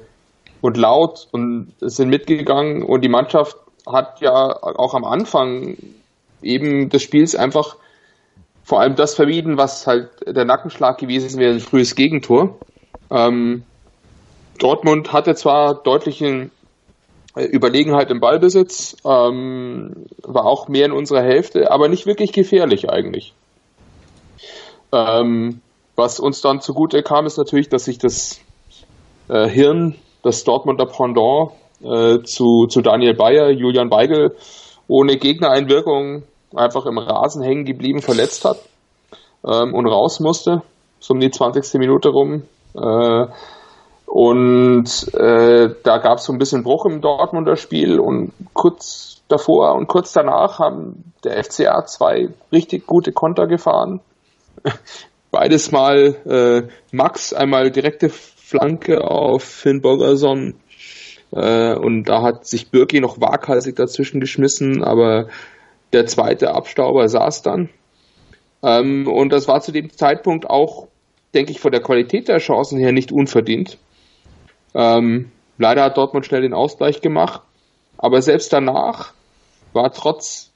[0.61, 4.33] und laut und sind mitgegangen und die Mannschaft hat ja
[4.63, 5.77] auch am Anfang
[6.43, 7.77] eben des Spiels einfach
[8.63, 12.59] vor allem das vermieden, was halt der Nackenschlag gewesen wäre, ein frühes Gegentor.
[13.11, 13.65] Ähm,
[14.59, 16.51] Dortmund hatte zwar deutlichen
[17.37, 23.35] Überlegenheit im Ballbesitz, ähm, war auch mehr in unserer Hälfte, aber nicht wirklich gefährlich eigentlich.
[24.93, 25.61] Ähm,
[25.97, 28.41] was uns dann zugute kam, ist natürlich, dass sich das
[29.31, 34.37] äh, Hirn, das Dortmunder Pendant äh, zu, zu Daniel Bayer, Julian Weigel,
[34.89, 38.59] ohne Gegnereinwirkung einfach im Rasen hängen geblieben, verletzt hat
[39.45, 40.63] ähm, und raus musste,
[40.99, 41.79] so um die 20.
[41.79, 42.43] Minute rum.
[42.75, 43.27] Äh,
[44.07, 49.75] und äh, da gab es so ein bisschen Bruch im Dortmunder Spiel und kurz davor
[49.75, 54.01] und kurz danach haben der FCA zwei richtig gute Konter gefahren.
[55.31, 58.11] Beides mal äh, Max, einmal direkte
[58.51, 60.55] Flanke auf Finn Borgerson
[61.31, 65.29] äh, und da hat sich Birki noch waghalsig dazwischen geschmissen, aber
[65.93, 67.69] der zweite Abstauber saß dann.
[68.65, 70.89] Ähm, und das war zu dem Zeitpunkt auch,
[71.33, 73.79] denke ich, von der Qualität der Chancen her nicht unverdient.
[74.75, 77.43] Ähm, leider hat Dortmund schnell den Ausgleich gemacht,
[77.99, 79.13] aber selbst danach
[79.73, 80.51] war trotz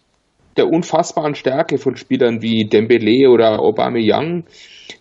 [0.57, 4.45] der unfassbaren Stärke von Spielern wie Dembele oder Aubameyang,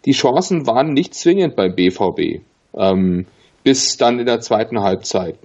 [0.06, 2.42] die Chancen waren nicht zwingend beim BVB,
[2.78, 3.26] ähm,
[3.64, 5.38] bis dann in der zweiten Halbzeit.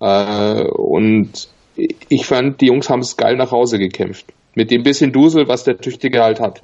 [0.00, 4.26] Äh, und ich fand, die Jungs haben es geil nach Hause gekämpft.
[4.54, 6.62] Mit dem bisschen Dusel, was der Tüchtige halt hat.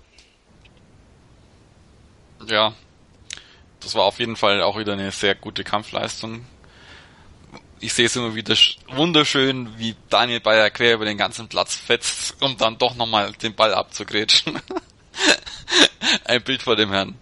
[2.48, 2.72] Ja,
[3.80, 6.44] das war auf jeden Fall auch wieder eine sehr gute Kampfleistung.
[7.80, 8.54] Ich sehe es immer wieder
[8.90, 13.54] wunderschön, wie Daniel Bayer quer über den ganzen Platz fetzt, um dann doch nochmal den
[13.54, 14.58] Ball abzugrätschen.
[16.24, 17.14] Ein Bild vor dem Herrn.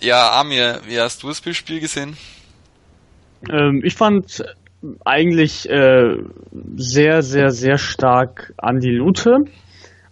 [0.00, 2.16] Ja, Amir, wie hast du das Spiel gesehen?
[3.50, 4.44] Ähm, ich fand
[5.04, 6.16] eigentlich äh,
[6.76, 9.44] sehr, sehr, sehr stark Andi Lute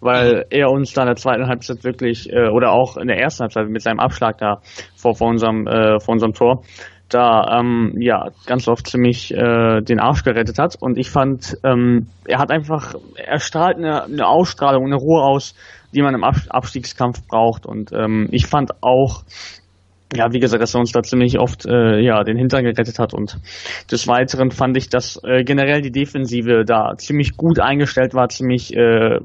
[0.04, 3.40] weil er uns da in der zweiten Halbzeit wirklich, äh, oder auch in der ersten
[3.40, 4.60] Halbzeit mit seinem Abschlag da
[4.94, 6.62] vor, vor, unserem, äh, vor unserem Tor,
[7.14, 10.76] da ähm, ja ganz oft ziemlich äh, den Arsch gerettet hat.
[10.80, 15.54] Und ich fand, ähm, er hat einfach, er strahlt eine, eine Ausstrahlung, eine Ruhe aus,
[15.92, 17.66] die man im Ab Abstiegskampf braucht.
[17.66, 19.22] Und ähm, ich fand auch,
[20.14, 23.14] ja, wie gesagt, dass er uns da ziemlich oft äh, ja den Hintern gerettet hat.
[23.14, 23.38] Und
[23.90, 28.74] des Weiteren fand ich, dass äh, generell die Defensive da ziemlich gut eingestellt war, ziemlich
[28.76, 29.18] äh,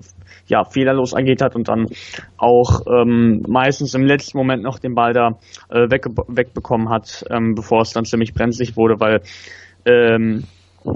[0.48, 1.88] ja, fehlerlos agiert hat und dann
[2.38, 5.38] auch ähm, meistens im letzten Moment noch den Ball da
[5.70, 9.22] äh, weg, wegbekommen hat, ähm, bevor es dann ziemlich brenzlig wurde, weil
[9.86, 10.46] ähm,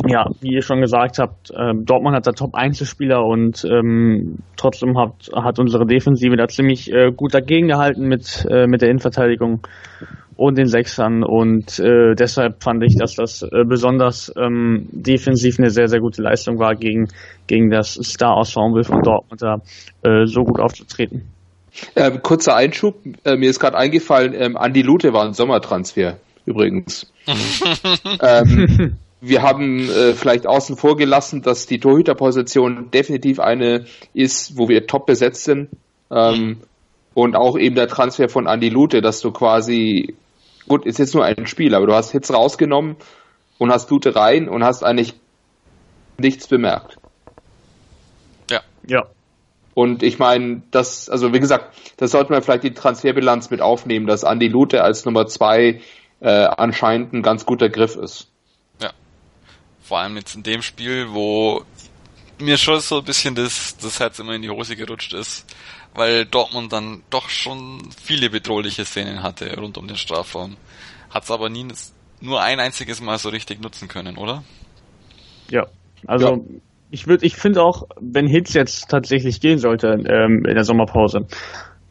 [0.07, 5.29] ja, wie ihr schon gesagt habt, äh, Dortmund hat da Top-Einzelspieler und ähm, trotzdem hat,
[5.33, 9.67] hat unsere Defensive da ziemlich äh, gut dagegen gehalten mit, äh, mit der Innenverteidigung
[10.35, 15.69] und den Sechsern und äh, deshalb fand ich, dass das äh, besonders ähm, defensiv eine
[15.69, 17.07] sehr, sehr gute Leistung war, gegen,
[17.47, 19.57] gegen das Star-Ensemble von Dortmund da
[20.03, 21.29] äh, so gut aufzutreten.
[21.95, 27.11] Ähm, kurzer Einschub, äh, mir ist gerade eingefallen, ähm, Andi Lute war ein Sommertransfer übrigens.
[28.21, 34.67] ähm, wir haben äh, vielleicht außen vor gelassen, dass die Torhüterposition definitiv eine ist, wo
[34.67, 35.69] wir top besetzt sind.
[36.11, 36.59] Ähm,
[37.13, 40.15] und auch eben der Transfer von Andi Lute, dass du quasi,
[40.67, 42.97] gut, ist jetzt nur ein Spiel, aber du hast Hits rausgenommen
[43.59, 45.13] und hast Lute rein und hast eigentlich
[46.17, 46.97] nichts bemerkt.
[48.51, 48.59] Ja.
[48.85, 49.05] Ja.
[49.73, 54.05] Und ich meine, das, also wie gesagt, das sollte man vielleicht die Transferbilanz mit aufnehmen,
[54.05, 55.79] dass Andi Lute als Nummer zwei
[56.19, 58.32] äh, anscheinend ein ganz guter Griff ist.
[59.83, 61.63] Vor allem jetzt in dem Spiel, wo
[62.39, 65.45] mir schon so ein bisschen das, das Herz immer in die Hose gerutscht ist,
[65.93, 70.57] weil Dortmund dann doch schon viele bedrohliche Szenen hatte rund um den Strafraum.
[71.09, 71.67] Hat es aber nie
[72.21, 74.43] nur ein einziges Mal so richtig nutzen können, oder?
[75.49, 75.67] Ja,
[76.07, 76.39] also ja.
[76.89, 81.27] ich würde, ich finde auch, wenn Hitz jetzt tatsächlich gehen sollte ähm, in der Sommerpause,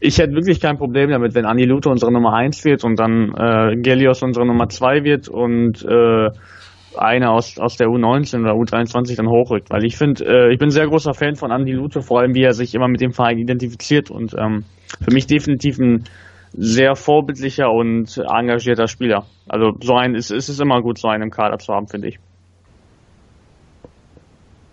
[0.00, 3.34] ich hätte wirklich kein Problem damit, wenn Andi Lute unsere Nummer 1 wird und dann
[3.34, 6.30] äh, Gelios unsere Nummer 2 wird und äh,
[6.96, 10.68] einer aus, aus der U19 oder U23 dann hochrückt, weil ich finde, äh, ich bin
[10.68, 13.12] ein sehr großer Fan von Andy Lute, vor allem wie er sich immer mit dem
[13.12, 14.64] Verein identifiziert und ähm,
[15.02, 16.04] für mich definitiv ein
[16.52, 19.26] sehr vorbildlicher und engagierter Spieler.
[19.48, 22.08] Also so ein ist, ist es immer gut, so einen im Kader zu haben, finde
[22.08, 22.18] ich.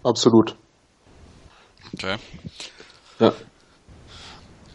[0.03, 0.55] Absolut.
[1.93, 2.15] Okay.
[3.19, 3.34] Ja.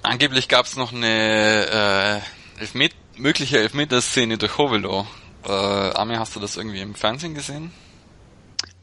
[0.02, 2.20] Angeblich gab es noch eine
[2.58, 5.06] äh, Elfmet mögliche Elfmeterszene durch Hovelo.
[5.46, 7.70] Äh, Armin, hast du das irgendwie im Fernsehen gesehen?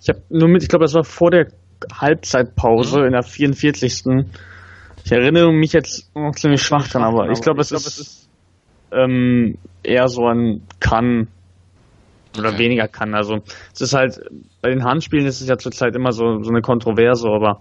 [0.02, 1.48] Ich habe nur mit, ich glaube, das war vor der
[1.94, 3.06] Halbzeitpause mhm.
[3.08, 4.26] in der 44.
[5.04, 8.30] Ich erinnere mich jetzt noch ziemlich schwach dran, aber ich glaube, es, glaub, es ist
[8.92, 11.28] ähm, eher so ein kann
[12.38, 12.60] oder okay.
[12.60, 13.16] weniger kann.
[13.16, 13.40] Also
[13.74, 14.20] es ist halt,
[14.62, 17.60] bei den Handspielen ist es ja zurzeit immer so, so eine Kontroverse, aber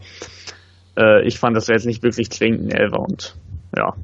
[0.97, 3.35] äh, ich fand das jetzt nicht wirklich zwingend Elfer und
[3.77, 3.95] ja.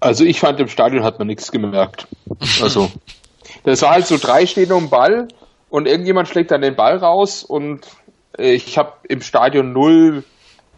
[0.00, 2.08] Also ich fand im Stadion hat man nichts gemerkt.
[2.60, 2.90] Also
[3.64, 5.28] Das war halt so drei stehen um den Ball
[5.70, 7.86] und irgendjemand schlägt dann den Ball raus und
[8.38, 10.24] ich habe im Stadion null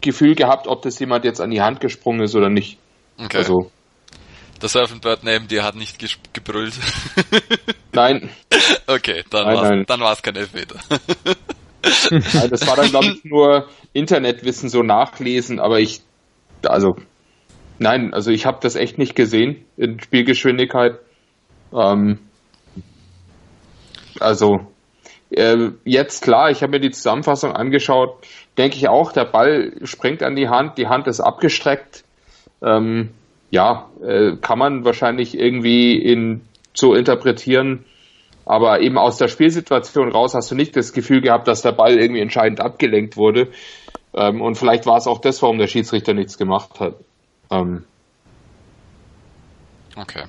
[0.00, 2.78] Gefühl gehabt, ob das jemand jetzt an die Hand gesprungen ist oder nicht.
[3.18, 3.38] Okay.
[3.38, 3.70] Also,
[4.60, 5.98] der Surfing-Bird neben dir hat nicht
[6.32, 6.74] gebrüllt.
[7.92, 8.30] Nein.
[8.86, 10.78] Okay, dann war es dann war's kein Elfmeter.
[12.10, 16.00] nein, das war dann, glaube ich, nur Internetwissen so nachlesen, aber ich,
[16.64, 16.96] also,
[17.78, 20.98] nein, also ich habe das echt nicht gesehen in Spielgeschwindigkeit.
[21.72, 22.20] Ähm,
[24.20, 24.66] also
[25.30, 28.26] äh, jetzt klar, ich habe mir die Zusammenfassung angeschaut,
[28.58, 32.04] denke ich auch, der Ball springt an die Hand, die Hand ist abgestreckt.
[32.62, 33.10] Ähm,
[33.50, 37.84] ja, äh, kann man wahrscheinlich irgendwie in so interpretieren.
[38.46, 41.98] Aber eben aus der Spielsituation raus hast du nicht das Gefühl gehabt, dass der Ball
[41.98, 43.50] irgendwie entscheidend abgelenkt wurde.
[44.12, 46.96] Ähm, und vielleicht war es auch das, warum der Schiedsrichter nichts gemacht hat.
[47.50, 47.84] Ähm.
[49.96, 50.24] Okay.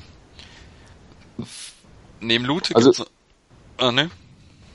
[2.21, 3.12] Neben Lute also, gibt's
[3.78, 4.10] Ah, ne?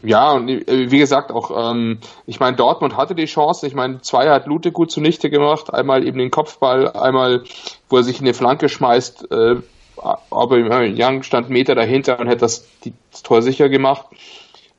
[0.02, 3.66] Ja, und äh, wie gesagt, auch, ähm, ich meine, Dortmund hatte die Chance.
[3.66, 5.72] Ich meine, zwei hat Lute gut zunichte gemacht.
[5.72, 7.44] Einmal eben den Kopfball, einmal,
[7.88, 9.30] wo er sich in eine Flanke schmeißt.
[9.30, 9.56] Äh,
[9.96, 14.06] aber Young stand Meter dahinter und hätte das, die, das Tor sicher gemacht.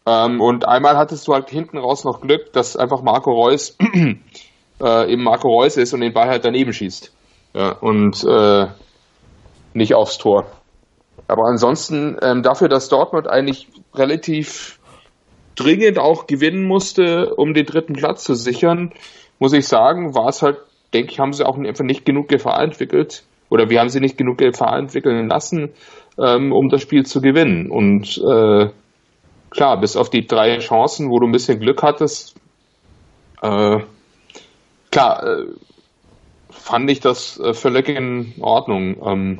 [0.07, 3.77] Ähm, und einmal hattest du halt hinten raus noch Glück, dass einfach Marco Reus
[4.81, 7.11] äh, eben Marco Reus ist und den Ball halt daneben schießt.
[7.53, 8.67] Ja, und äh,
[9.73, 10.45] nicht aufs Tor.
[11.27, 14.79] Aber ansonsten ähm, dafür, dass Dortmund eigentlich relativ
[15.55, 18.93] dringend auch gewinnen musste, um den dritten Platz zu sichern,
[19.39, 20.57] muss ich sagen, war es halt,
[20.93, 24.17] denke ich, haben sie auch einfach nicht genug Gefahr entwickelt oder wir haben sie nicht
[24.17, 25.71] genug Gefahr entwickeln lassen,
[26.17, 27.69] ähm, um das Spiel zu gewinnen.
[27.69, 28.69] Und äh,
[29.49, 32.35] klar, bis auf die drei Chancen, wo du ein bisschen Glück hattest,
[33.41, 33.79] äh,
[34.89, 35.45] klar, äh,
[36.49, 38.95] fand ich das äh, völlig in Ordnung.
[39.05, 39.39] Ähm,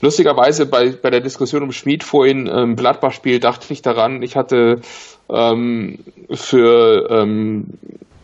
[0.00, 4.34] Lustigerweise bei, bei der Diskussion um Schmid vorhin im ähm, Gladbach-Spiel dachte ich daran, ich
[4.34, 4.80] hatte
[5.28, 5.98] ähm,
[6.30, 7.66] für ähm,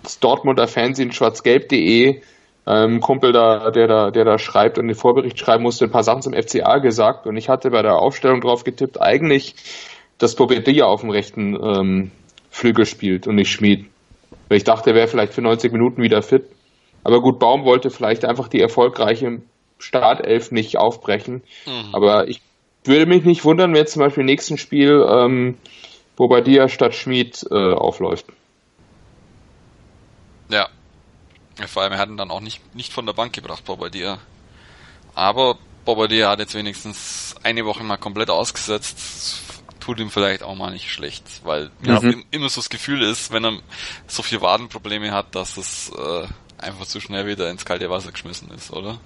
[0.03, 2.23] das Dortmunder Fernsehen schwarzgelb.de
[2.67, 6.03] ähm, Kumpel da, der da, der da schreibt und den Vorbericht schreiben musste, ein paar
[6.03, 9.55] Sachen zum FCA gesagt und ich hatte bei der Aufstellung drauf getippt, eigentlich,
[10.19, 12.11] dass Popedia auf dem rechten ähm,
[12.51, 13.85] Flügel spielt und nicht Schmid.
[14.49, 16.47] Weil ich dachte, er wäre vielleicht für 90 Minuten wieder fit.
[17.05, 19.43] Aber gut, Baum wollte vielleicht einfach die erfolgreiche
[19.79, 21.43] Startelf nicht aufbrechen.
[21.67, 21.95] Mhm.
[21.95, 22.41] Aber ich
[22.85, 25.57] würde mich nicht wundern, wenn jetzt zum Beispiel im nächsten Spiel ähm,
[26.17, 28.27] Bobadilla statt Schmid äh, aufläuft.
[30.49, 30.69] Ja.
[31.67, 34.19] Vor allem, er hat ihn dann auch nicht, nicht von der Bank gebracht, Bobadilla.
[35.15, 39.43] Aber Bobadilla hat jetzt wenigstens eine Woche mal komplett ausgesetzt.
[39.81, 42.01] Tut ihm vielleicht auch mal nicht schlecht, weil mhm.
[42.03, 43.59] mir immer so das Gefühl ist, wenn er
[44.07, 46.27] so viele Wadenprobleme hat, dass es äh,
[46.59, 48.99] einfach zu schnell wieder ins kalte Wasser geschmissen ist, oder?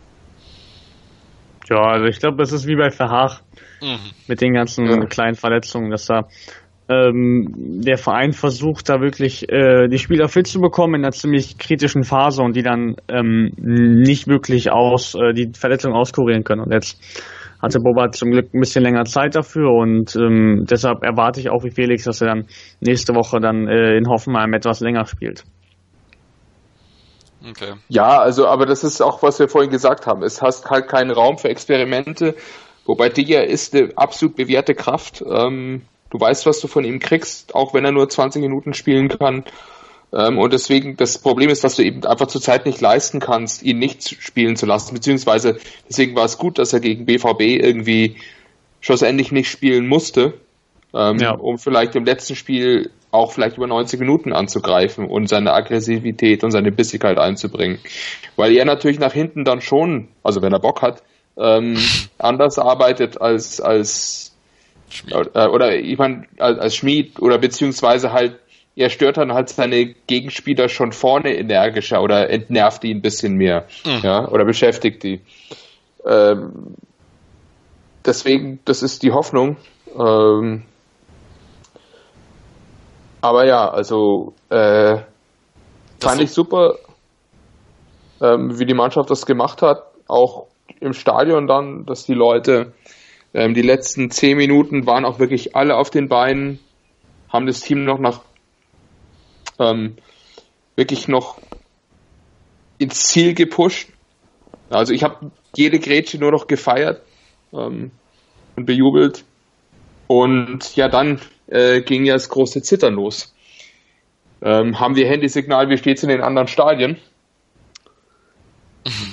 [1.70, 3.42] Ja, also ich glaube, das ist wie bei Verhaag
[3.80, 4.10] mhm.
[4.26, 5.06] mit den ganzen ja.
[5.06, 6.22] kleinen Verletzungen, dass da
[6.88, 11.58] ähm, der Verein versucht, da wirklich äh, die Spieler fit zu bekommen in einer ziemlich
[11.58, 16.62] kritischen Phase und die dann ähm, nicht wirklich aus äh, die Verletzung auskurieren können.
[16.62, 17.00] Und jetzt
[17.62, 21.62] hatte Boba zum Glück ein bisschen länger Zeit dafür und ähm, deshalb erwarte ich auch
[21.62, 22.46] wie Felix, dass er dann
[22.80, 25.44] nächste Woche dann äh, in Hoffenheim etwas länger spielt.
[27.49, 27.74] Okay.
[27.88, 30.22] Ja, also, aber das ist auch, was wir vorhin gesagt haben.
[30.22, 32.34] Es hast halt keinen Raum für Experimente,
[32.84, 35.24] wobei Digger ist eine absolut bewährte Kraft.
[35.26, 39.09] Ähm, du weißt, was du von ihm kriegst, auch wenn er nur 20 Minuten spielen
[39.09, 39.45] kann.
[40.12, 43.78] Ähm, und deswegen, das Problem ist, dass du eben einfach zurzeit nicht leisten kannst, ihn
[43.78, 44.95] nicht spielen zu lassen.
[44.95, 48.16] Beziehungsweise, deswegen war es gut, dass er gegen BVB irgendwie
[48.80, 50.34] schlussendlich nicht spielen musste,
[50.95, 51.32] ähm, ja.
[51.32, 56.53] um vielleicht im letzten Spiel auch vielleicht über 90 Minuten anzugreifen und seine Aggressivität und
[56.53, 57.78] seine Bissigkeit einzubringen.
[58.36, 61.03] Weil er natürlich nach hinten dann schon, also wenn er Bock hat,
[61.36, 61.76] ähm,
[62.18, 64.36] anders arbeitet als als
[65.11, 68.38] äh, oder ich meine als, als Schmied oder beziehungsweise halt
[68.76, 73.66] er stört dann halt seine Gegenspieler schon vorne energischer oder entnervt die ein bisschen mehr,
[73.84, 74.01] mhm.
[74.03, 75.20] ja, oder beschäftigt die.
[76.07, 76.76] Ähm,
[78.05, 79.57] deswegen, das ist die Hoffnung.
[79.99, 80.62] Ähm,
[83.20, 84.98] aber ja, also äh,
[86.00, 86.76] fand ich super,
[88.20, 89.82] ähm, wie die Mannschaft das gemacht hat.
[90.08, 90.46] Auch
[90.80, 92.72] im Stadion dann, dass die Leute
[93.34, 96.58] ähm, die letzten zehn Minuten waren auch wirklich alle auf den Beinen,
[97.28, 98.20] haben das Team noch nach
[99.58, 99.96] ähm,
[100.74, 101.38] wirklich noch
[102.78, 103.90] ins Ziel gepusht.
[104.70, 107.02] Also ich habe jede Grätsche nur noch gefeiert
[107.52, 107.90] ähm,
[108.56, 109.24] und bejubelt.
[110.11, 113.32] Und ja, dann äh, ging ja das große Zittern los.
[114.42, 116.96] Ähm, haben wir Handysignal, wie steht es in den anderen Stadien?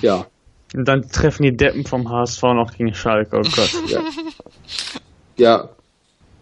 [0.02, 0.26] Ja.
[0.74, 3.38] Und dann treffen die Deppen vom HSV noch gegen Schalke.
[3.38, 3.76] Oh Gott.
[3.88, 4.02] ja.
[5.38, 5.70] ja.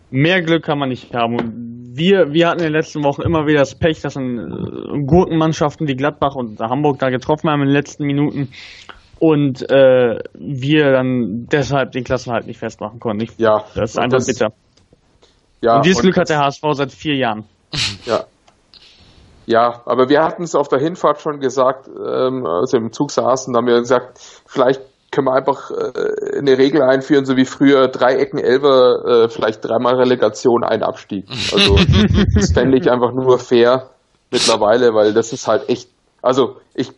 [0.10, 1.38] Mehr Glück kann man nicht haben.
[1.38, 5.04] Und wir, wir hatten in den letzten Wochen immer wieder das Pech, dass dann äh,
[5.06, 8.54] Gurkenmannschaften wie Gladbach und Hamburg da getroffen haben in den letzten Minuten
[9.20, 13.24] und äh, wir dann deshalb den Klassenhalt nicht festmachen konnten.
[13.24, 14.54] Ich, ja, das ist einfach das, bitter.
[15.62, 17.46] Ja, und dieses und Glück hat der HSV seit vier Jahren.
[18.06, 18.26] Ja.
[19.48, 23.12] Ja, aber wir hatten es auf der Hinfahrt schon gesagt, ähm, als wir im Zug
[23.12, 27.46] saßen, da haben wir gesagt, vielleicht können wir einfach äh, eine Regel einführen, so wie
[27.46, 31.26] früher drei Ecken Elfer, äh, vielleicht dreimal Relegation, ein Abstieg.
[31.54, 31.78] Also
[32.36, 33.92] das fände ich einfach nur fair
[34.32, 35.90] mittlerweile, weil das ist halt echt,
[36.24, 36.92] also ich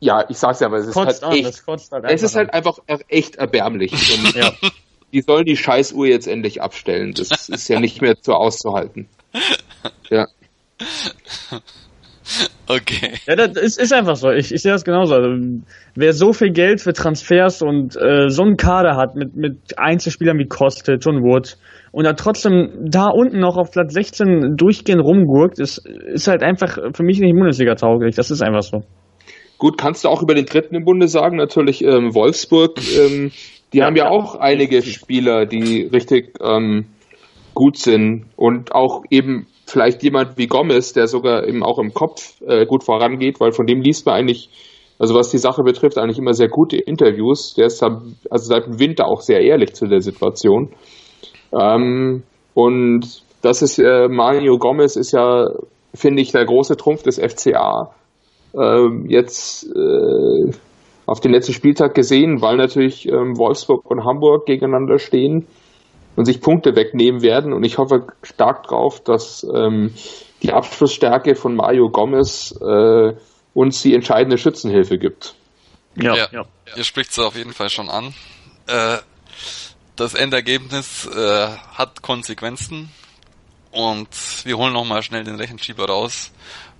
[0.00, 2.52] ja, ich sag's ja, aber es ist kotzt halt an, echt, halt es ist halt
[2.54, 2.78] einfach
[3.08, 3.92] echt erbärmlich.
[4.18, 4.52] Und ja.
[5.12, 7.12] die sollen die Scheißuhr jetzt endlich abstellen.
[7.14, 9.08] Das ist ja nicht mehr zu auszuhalten.
[10.10, 10.26] Ja.
[12.66, 13.14] Okay.
[13.26, 14.30] Ja, das ist, ist einfach so.
[14.30, 15.14] Ich, ich sehe das genauso.
[15.14, 15.42] Also,
[15.94, 20.38] wer so viel Geld für Transfers und äh, so einen Kader hat mit, mit Einzelspielern
[20.38, 21.56] wie Kostic und Wood
[21.92, 26.76] und da trotzdem da unten noch auf Platz 16 durchgehend rumgurkt, ist, ist halt einfach
[26.92, 28.14] für mich nicht Bundesliga tauglich.
[28.14, 28.82] Das ist einfach so.
[29.58, 32.78] Gut, kannst du auch über den dritten im Bunde sagen, natürlich ähm, Wolfsburg.
[32.96, 33.32] Ähm,
[33.72, 36.86] die ja, haben ja auch einige Spieler, die richtig ähm,
[37.54, 42.40] gut sind und auch eben vielleicht jemand wie Gomez, der sogar eben auch im Kopf
[42.46, 44.48] äh, gut vorangeht, weil von dem liest man eigentlich,
[44.98, 47.54] also was die Sache betrifft, eigentlich immer sehr gute Interviews.
[47.54, 50.70] Der ist also seit dem Winter auch sehr ehrlich zu der Situation.
[51.52, 52.22] Ähm,
[52.54, 55.48] und das ist äh, Mario Gomez ist ja,
[55.94, 57.94] finde ich, der große Trumpf des FCA.
[58.54, 60.50] Ähm, jetzt äh,
[61.06, 65.46] auf den letzten Spieltag gesehen, weil natürlich ähm, Wolfsburg und Hamburg gegeneinander stehen
[66.16, 67.52] und sich Punkte wegnehmen werden.
[67.52, 69.94] Und ich hoffe stark drauf, dass ähm,
[70.42, 73.14] die Abschlussstärke von Mario Gomez äh,
[73.54, 75.34] uns die entscheidende Schützenhilfe gibt.
[75.96, 76.28] Ja, ja.
[76.30, 76.44] ja.
[76.76, 78.14] ihr spricht es auf jeden Fall schon an.
[78.66, 78.98] Äh,
[79.96, 82.90] das Endergebnis äh, hat Konsequenzen
[83.70, 84.08] und
[84.44, 86.32] wir holen nochmal schnell den Rechenschieber raus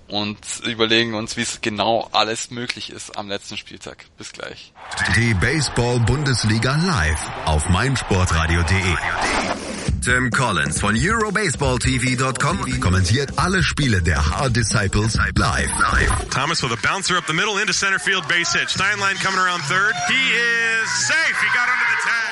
[0.09, 4.05] und überlegen uns, wie es genau alles möglich ist am letzten Spieltag.
[4.17, 4.73] Bis gleich.
[5.15, 8.95] Die Baseball-Bundesliga live auf meinsportradio.de.
[10.03, 15.69] Tim Collins von EuroBaseballTV.com kommentiert alle Spiele der Hard Disciples live.
[16.31, 18.69] Thomas with a bouncer up the middle into center field base hit.
[18.69, 19.93] Steinlein coming around third.
[20.07, 21.41] He is safe.
[21.41, 22.29] He got under the tag.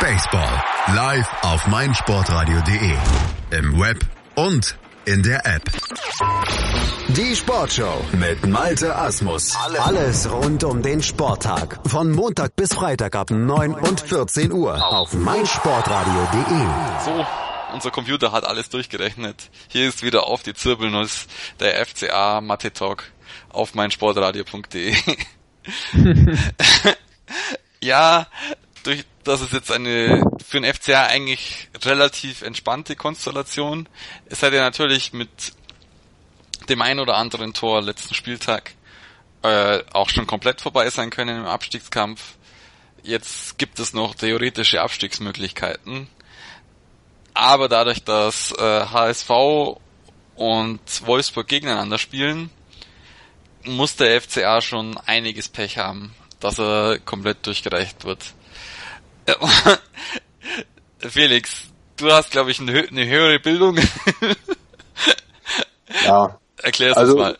[0.00, 2.94] Baseball Live auf meinsportradio.de.
[3.50, 3.98] Im Web
[4.36, 5.64] und in der App.
[7.08, 9.56] Die Sportshow mit Malte Asmus.
[9.56, 11.80] Alles rund um den Sporttag.
[11.88, 17.04] Von Montag bis Freitag ab 9 und 14 Uhr auf meinsportradio.de.
[17.04, 17.26] So,
[17.74, 19.50] unser Computer hat alles durchgerechnet.
[19.66, 21.26] Hier ist wieder auf die Zirbelnuss
[21.58, 23.02] der FCA Mathe Talk
[23.48, 24.94] auf meinsportradio.de.
[27.82, 28.28] ja,
[28.84, 33.88] durch, das ist jetzt eine für den FCA eigentlich relativ entspannte Konstellation.
[34.26, 35.52] Es hätte natürlich mit
[36.68, 38.74] dem ein oder anderen Tor letzten Spieltag
[39.42, 42.36] äh, auch schon komplett vorbei sein können im Abstiegskampf.
[43.02, 46.08] Jetzt gibt es noch theoretische Abstiegsmöglichkeiten.
[47.34, 49.30] Aber dadurch, dass äh, HSV
[50.36, 52.50] und Wolfsburg gegeneinander spielen,
[53.64, 58.20] muss der FCA schon einiges Pech haben, dass er komplett durchgereicht wird.
[60.98, 63.78] Felix, du hast, glaube ich, eine, eine, höhere Bildung.
[66.04, 66.38] ja.
[66.62, 67.36] Erklär es also, mal.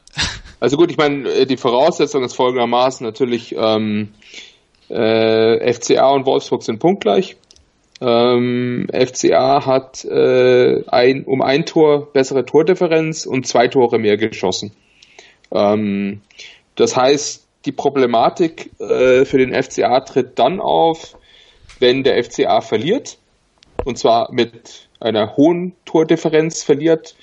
[0.61, 4.15] Also gut, ich meine, äh, die Voraussetzung ist folgendermaßen natürlich, ähm,
[4.89, 7.37] äh, FCA und Wolfsburg sind punktgleich.
[8.01, 14.73] Ähm, FCA hat äh, ein, um ein Tor bessere Tordifferenz und zwei Tore mehr geschossen.
[15.51, 16.21] Ähm,
[16.75, 21.17] das heißt, die Problematik äh, für den FCA tritt dann auf,
[21.81, 23.19] wenn der FCA verliert,
[23.85, 27.15] und zwar mit einer hohen Tordifferenz verliert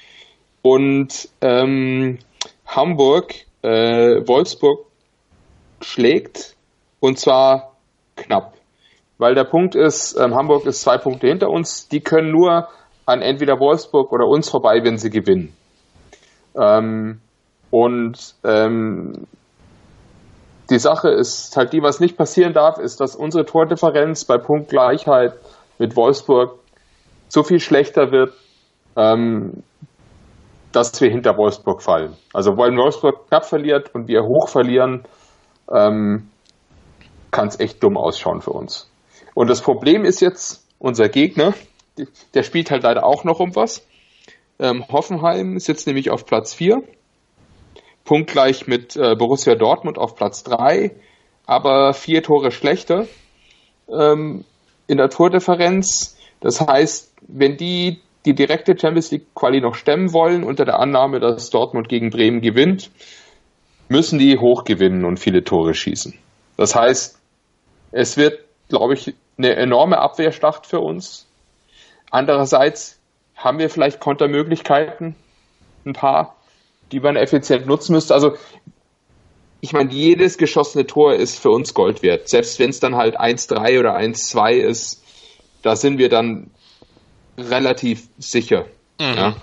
[0.62, 2.20] und ähm,
[2.66, 4.86] Hamburg äh, Wolfsburg
[5.82, 6.56] schlägt
[7.00, 7.76] und zwar
[8.16, 8.56] knapp.
[9.18, 12.70] Weil der Punkt ist, ähm, Hamburg ist zwei Punkte hinter uns, die können nur
[13.06, 15.54] an entweder Wolfsburg oder uns vorbei, wenn sie gewinnen.
[16.56, 17.20] Ähm,
[17.72, 19.28] und ähm,
[20.74, 25.34] die Sache ist halt die, was nicht passieren darf, ist, dass unsere Tordifferenz bei Punktgleichheit
[25.78, 26.60] mit Wolfsburg
[27.30, 28.34] so viel schlechter wird,
[28.96, 29.64] ähm,
[30.72, 32.16] dass wir hinter Wolfsburg fallen.
[32.34, 35.06] Also wenn Wolfsburg knapp verliert und wir hoch verlieren,
[35.72, 36.30] ähm,
[37.30, 38.90] kann es echt dumm ausschauen für uns.
[39.36, 41.54] Und das Problem ist jetzt, unser Gegner,
[42.34, 43.86] der spielt halt leider auch noch um was.
[44.60, 46.82] Ähm, Hoffenheim ist jetzt nämlich auf Platz 4
[48.06, 50.92] punktgleich mit äh, Borussia Dortmund auf Platz 3,
[51.46, 53.08] aber vier Tore schlechter
[53.90, 54.46] ähm,
[54.88, 56.18] in der Tordifferenz.
[56.40, 61.20] Das heißt, wenn die die direkte Champions League Quali noch stemmen wollen, unter der Annahme,
[61.20, 62.90] dass Dortmund gegen Bremen gewinnt,
[63.90, 66.14] müssen die hoch gewinnen und viele Tore schießen.
[66.58, 67.20] Das heißt,
[67.92, 68.40] es wird,
[68.70, 71.28] glaube ich, eine enorme Abwehrschlacht für uns.
[72.12, 73.00] Andererseits
[73.36, 75.16] haben wir vielleicht Kontermöglichkeiten,
[75.86, 76.38] ein paar
[76.94, 78.14] die man effizient nutzen müsste.
[78.14, 78.36] Also
[79.62, 82.30] ich meine, jedes geschossene Tor ist für uns Gold wert.
[82.30, 85.04] Selbst wenn es dann halt 1-3 oder 1-2 ist,
[85.62, 86.52] da sind wir dann
[87.38, 88.66] relativ sicher.
[89.00, 89.16] Mhm.
[89.16, 89.36] Ja.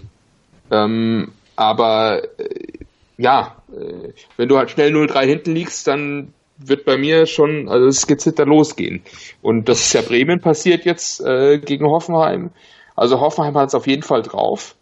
[0.71, 2.85] Ähm, aber äh,
[3.19, 7.87] ja, äh, wenn du halt schnell 0-3 hinten liegst, dann wird bei mir schon, also
[7.87, 9.03] es gezitter losgehen.
[9.43, 12.51] Und das ist ja Bremen passiert jetzt äh, gegen Hoffenheim.
[12.95, 14.75] Also Hoffenheim hat es auf jeden Fall drauf.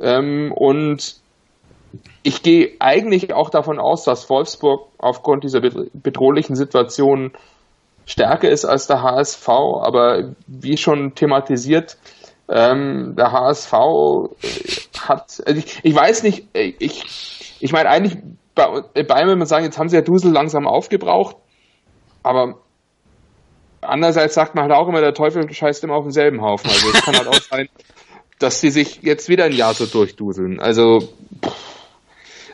[0.00, 1.16] Ähm, und
[2.28, 7.32] ich gehe eigentlich auch davon aus, dass Wolfsburg aufgrund dieser bedrohlichen Situation
[8.04, 11.96] stärker ist als der HSV, aber wie schon thematisiert,
[12.50, 13.78] ähm, der HSV äh,
[15.00, 18.18] hat, also ich, ich weiß nicht, äh, ich, ich meine eigentlich
[18.54, 21.36] bei, bei mir, man sagen, jetzt haben sie ja Dusel langsam aufgebraucht,
[22.22, 22.58] aber
[23.80, 26.68] andererseits sagt man halt auch immer, der Teufel scheißt immer auf denselben Haufen.
[26.68, 27.70] Also es kann halt auch sein,
[28.38, 30.60] dass sie sich jetzt wieder ein Jahr so durchduseln.
[30.60, 31.00] Also
[31.42, 31.77] pff,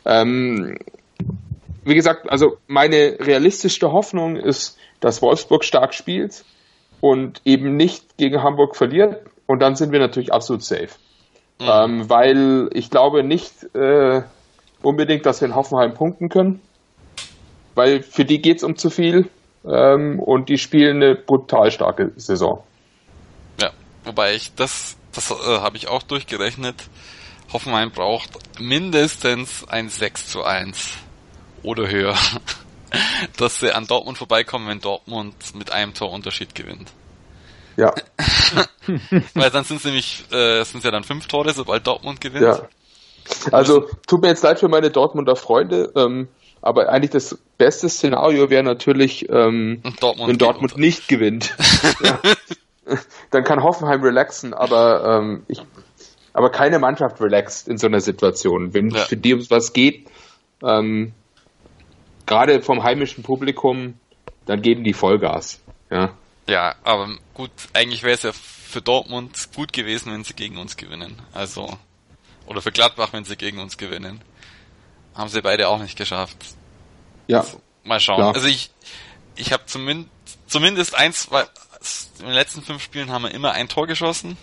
[0.05, 0.79] ähm,
[1.85, 6.45] wie gesagt, also meine realistischste Hoffnung ist, dass Wolfsburg stark spielt
[7.01, 9.23] und eben nicht gegen Hamburg verliert.
[9.47, 10.89] Und dann sind wir natürlich absolut safe.
[11.61, 11.69] Mhm.
[11.69, 14.23] Ähm, weil ich glaube nicht äh,
[14.83, 16.63] unbedingt, dass wir in Hoffenheim punkten können.
[17.75, 19.29] Weil für die geht es um zu viel.
[19.67, 22.63] Ähm, und die spielen eine brutal starke Saison.
[23.61, 23.71] Ja,
[24.05, 26.77] wobei ich das, das äh, habe ich auch durchgerechnet.
[27.53, 28.31] Hoffenheim braucht
[28.61, 30.99] mindestens ein 6 zu 1
[31.63, 32.17] oder höher,
[33.37, 36.93] dass sie an Dortmund vorbeikommen, wenn Dortmund mit einem Torunterschied gewinnt.
[37.77, 37.93] Ja.
[39.35, 42.45] Weil dann sind es nämlich, äh, sind ja dann fünf Tore, sobald Dortmund gewinnt.
[42.45, 42.69] Ja.
[43.51, 46.29] Also tut mir jetzt leid für meine Dortmunder Freunde, ähm,
[46.61, 51.55] aber eigentlich das beste Szenario wäre natürlich, ähm, Dortmund wenn Dortmund nicht gewinnt.
[52.03, 52.21] ja.
[53.31, 55.63] Dann kann Hoffenheim relaxen, aber ähm, ich
[56.35, 58.75] aber keine Mannschaft relaxt in so einer Situation.
[58.75, 59.05] Wenn ja.
[59.05, 60.09] für die um was geht,
[60.63, 61.15] ähm,
[62.27, 63.99] gerade vom heimischen Publikum,
[64.45, 65.63] dann geben die Vollgas.
[65.91, 66.13] Ja.
[66.47, 70.77] Ja, aber gut, eigentlich wäre es ja für Dortmund gut gewesen, wenn sie gegen uns
[70.77, 71.23] gewinnen.
[71.33, 71.79] Also,
[72.47, 74.21] oder für Gladbach, wenn sie gegen uns gewinnen.
[75.15, 76.37] Haben sie beide auch nicht geschafft.
[77.29, 77.41] Ja.
[77.41, 78.19] Also, mal schauen.
[78.19, 78.33] Ja.
[78.33, 78.71] Also ich,
[79.37, 80.11] ich habe zumindest,
[80.47, 81.47] zumindest eins, weil
[82.19, 84.37] in den letzten fünf Spielen haben wir immer ein Tor geschossen.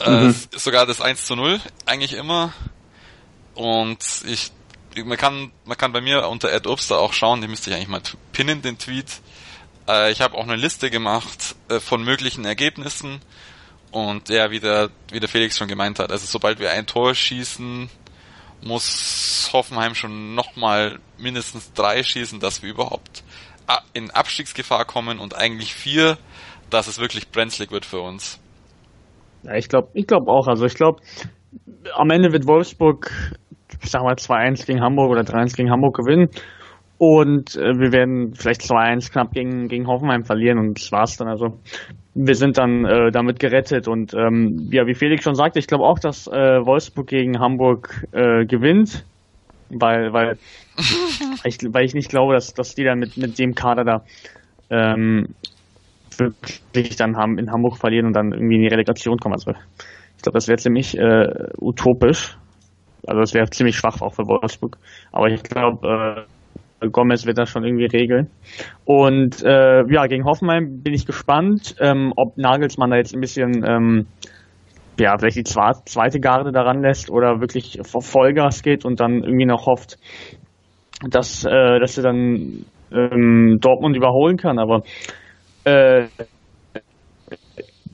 [0.00, 2.52] Äh, sogar das 1 zu 0, eigentlich immer.
[3.54, 4.52] Und ich,
[5.04, 7.88] man kann, man kann bei mir unter Ed Obster auch schauen, den müsste ich eigentlich
[7.88, 9.20] mal pinnen, den Tweet.
[9.88, 13.20] Äh, ich habe auch eine Liste gemacht äh, von möglichen Ergebnissen.
[13.90, 17.14] Und ja, wie der, wie der Felix schon gemeint hat, also sobald wir ein Tor
[17.14, 17.90] schießen,
[18.62, 23.22] muss Hoffenheim schon nochmal mindestens drei schießen, dass wir überhaupt
[23.66, 26.18] a- in Abstiegsgefahr kommen und eigentlich vier,
[26.68, 28.38] dass es wirklich brenzlig wird für uns.
[29.42, 30.48] Ja, ich glaube ich glaub auch.
[30.48, 31.00] Also ich glaube,
[31.94, 33.10] am Ende wird Wolfsburg,
[33.82, 36.28] ich sag mal 2-1 gegen Hamburg oder 3-1 gegen Hamburg gewinnen.
[36.98, 41.28] Und äh, wir werden vielleicht 2-1 knapp gegen, gegen Hoffenheim verlieren und das war's dann.
[41.28, 41.58] Also
[42.14, 43.88] wir sind dann äh, damit gerettet.
[43.88, 46.30] Und ähm, ja, wie Felix schon sagte, ich glaube auch, dass äh,
[46.66, 49.06] Wolfsburg gegen Hamburg äh, gewinnt.
[49.70, 50.36] Weil, weil,
[51.44, 54.04] ich, weil ich nicht glaube, dass, dass die dann mit, mit dem Kader da
[54.68, 55.34] ähm,
[56.20, 59.34] wirklich dann haben in Hamburg verlieren und dann irgendwie in die Relegation kommen.
[59.34, 59.52] Also
[60.16, 62.36] ich glaube, das wäre ziemlich äh, utopisch.
[63.06, 64.76] Also das wäre ziemlich schwach auch für Wolfsburg.
[65.12, 66.26] Aber ich glaube,
[66.80, 68.30] äh, Gomez wird das schon irgendwie regeln.
[68.84, 73.64] Und äh, ja, gegen Hoffenheim bin ich gespannt, ähm, ob Nagelsmann da jetzt ein bisschen
[73.66, 74.06] ähm,
[74.98, 79.66] ja, vielleicht die zweite Garde daran lässt oder wirklich Vollgas geht und dann irgendwie noch
[79.66, 79.98] hofft,
[81.08, 84.58] dass, äh, dass er dann ähm, Dortmund überholen kann.
[84.58, 84.82] Aber
[85.64, 86.06] äh,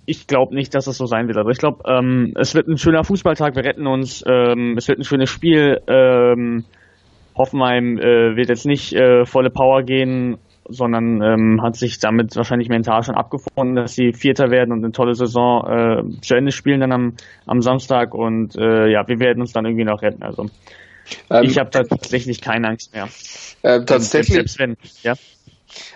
[0.07, 1.37] ich glaube nicht, dass es so sein wird.
[1.37, 4.99] Also ich glaube, ähm, es wird ein schöner Fußballtag, wir retten uns, ähm, es wird
[4.99, 5.81] ein schönes Spiel.
[5.89, 6.65] Ähm,
[7.35, 10.39] Hoffenheim äh, wird jetzt nicht äh, volle Power gehen,
[10.69, 14.93] sondern ähm, hat sich damit wahrscheinlich mental schon abgefunden, dass sie Vierter werden und eine
[14.93, 17.15] tolle Saison äh, zu Ende spielen dann am,
[17.47, 18.15] am Samstag.
[18.15, 20.23] Und äh, ja, wir werden uns dann irgendwie noch retten.
[20.23, 20.47] Also
[21.31, 23.09] Ähm, ich habe tatsächlich keine Angst mehr.
[23.63, 25.15] äh, tatsächlich, Selbst wenn, ja.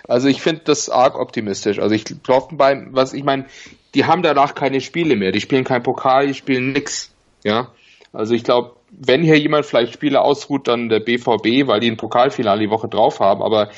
[0.07, 1.79] Also ich finde das arg optimistisch.
[1.79, 3.45] Also ich glaube beim, was ich meine,
[3.93, 5.31] die haben danach keine Spiele mehr.
[5.31, 7.11] Die spielen kein Pokal, die spielen nix.
[7.43, 7.69] Ja.
[8.13, 11.97] Also ich glaube, wenn hier jemand vielleicht Spiele ausruht, dann der BVB, weil die ein
[11.97, 13.41] Pokalfinale die Woche drauf haben.
[13.41, 13.69] Aber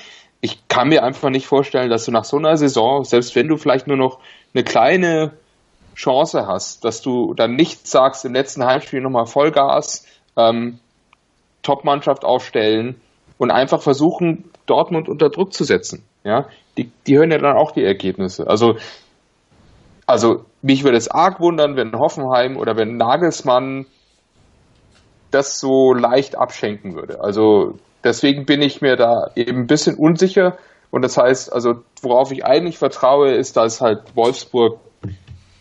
[0.42, 3.58] ich kann mir einfach nicht vorstellen, dass du nach so einer Saison, selbst wenn du
[3.58, 4.20] vielleicht nur noch
[4.54, 5.32] eine kleine
[5.96, 10.80] Chance hast, dass du dann nicht sagst, im letzten Heimspiel nochmal Vollgas, ähm,
[11.62, 13.00] Top-Mannschaft aufstellen
[13.44, 16.04] und einfach versuchen, Dortmund unter Druck zu setzen.
[16.24, 18.48] Ja, die, die hören ja dann auch die Ergebnisse.
[18.48, 18.76] Also,
[20.08, 23.86] also mich würde es arg wundern, wenn Hoffenheim oder wenn Nagelsmann
[25.32, 27.22] das so leicht abschenken würde.
[27.22, 30.58] Also deswegen bin ich mir da eben ein bisschen unsicher.
[30.90, 34.80] Und das heißt, also worauf ich eigentlich vertraue, ist, dass halt Wolfsburg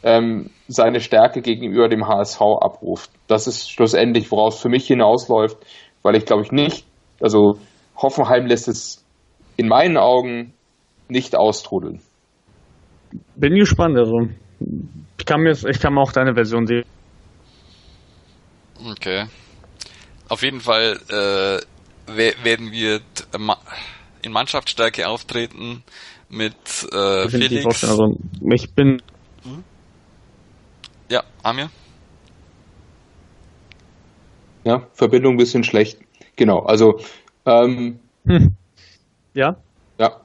[0.05, 3.11] ähm, seine Stärke gegenüber dem HSV abruft.
[3.27, 5.57] Das ist schlussendlich, woraus für mich hinausläuft,
[6.03, 6.87] weil ich glaube ich nicht,
[7.21, 7.59] also
[7.97, 9.05] Hoffenheim lässt es
[9.57, 10.55] in meinen Augen
[11.09, 12.01] nicht austrudeln.
[13.37, 13.97] Bin gespannt.
[13.99, 14.29] Also
[15.19, 16.85] ich kann mir, ich kann mir auch deine Version sehen.
[18.91, 19.27] Okay.
[20.29, 23.01] Auf jeden Fall äh, we- werden wir
[24.23, 25.83] in Mannschaftsstärke auftreten
[26.29, 26.55] mit
[26.93, 27.63] äh, Felix.
[27.63, 27.93] vorstellen.
[27.93, 28.17] Also
[28.51, 29.03] ich bin
[31.11, 31.71] Ja, Amir?
[34.65, 35.99] Ja, Verbindung ein bisschen schlecht.
[36.37, 37.01] Genau, also
[37.47, 38.01] ähm,
[39.35, 39.57] ja.
[39.99, 40.21] ja.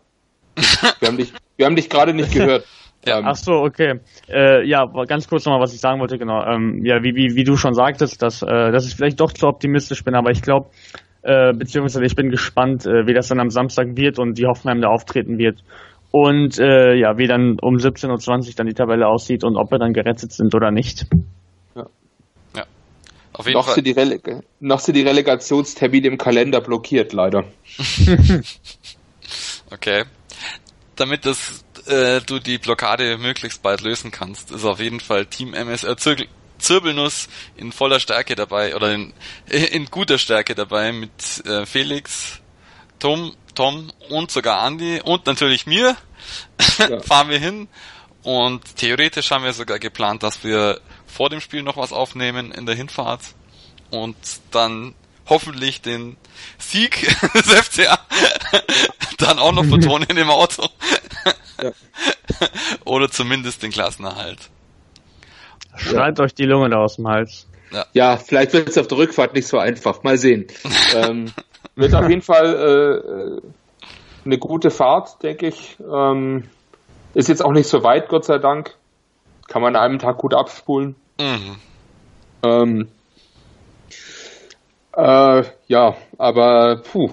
[0.99, 2.65] Wir haben dich, wir haben dich gerade nicht gehört.
[3.05, 3.19] Ja.
[3.19, 4.01] Ähm, Ach so, okay.
[4.27, 6.43] Äh, ja, ganz kurz nochmal, was ich sagen wollte, genau.
[6.43, 9.47] Ähm, ja, wie, wie, wie du schon sagtest, dass, äh, dass ich vielleicht doch zu
[9.47, 10.71] optimistisch bin, aber ich glaube,
[11.21, 14.81] äh, beziehungsweise ich bin gespannt, äh, wie das dann am Samstag wird und wie Hoffenheim
[14.81, 15.63] da auftreten wird.
[16.11, 19.77] Und äh, ja, wie dann um 17.20 Uhr dann die Tabelle aussieht und ob wir
[19.77, 21.05] dann gerettet sind oder nicht.
[23.37, 23.75] Auf jeden noch, Fall.
[23.75, 27.45] sind die Releg noch sind die Relegationstermine im Kalender blockiert, leider.
[29.69, 30.05] Okay.
[30.95, 35.53] Damit das, äh, du die Blockade möglichst bald lösen kannst, ist auf jeden Fall Team
[35.53, 36.27] MSR Zirkel
[36.57, 39.13] Zirbelnuss in voller Stärke dabei oder in,
[39.47, 42.39] in guter Stärke dabei mit äh, Felix,
[42.97, 45.95] Tom, Tom und sogar Andy und natürlich mir.
[46.79, 46.99] Ja.
[46.99, 47.67] Fahren wir hin
[48.21, 50.79] und theoretisch haben wir sogar geplant, dass wir
[51.17, 53.21] vor dem Spiel noch was aufnehmen in der Hinfahrt
[53.89, 54.15] und
[54.51, 54.93] dann
[55.27, 56.15] hoffentlich den
[56.59, 57.97] Sieg des FCA
[59.17, 60.67] dann auch noch betonen im Auto.
[61.59, 61.71] Ja.
[62.85, 64.37] Oder zumindest den Klassenerhalt.
[65.75, 67.47] Schreit euch die Lunge da aus dem Hals.
[67.93, 70.03] Ja, vielleicht wird es auf der Rückfahrt nicht so einfach.
[70.03, 70.45] Mal sehen.
[70.95, 71.31] ähm,
[71.75, 75.77] wird auf jeden Fall äh, eine gute Fahrt, denke ich.
[75.79, 76.43] Ähm,
[77.15, 78.75] ist jetzt auch nicht so weit, Gott sei Dank.
[79.47, 80.95] Kann man an einem Tag gut abspulen.
[81.19, 81.55] Mhm.
[82.43, 82.87] Ähm,
[84.95, 87.11] äh, ja, aber puh.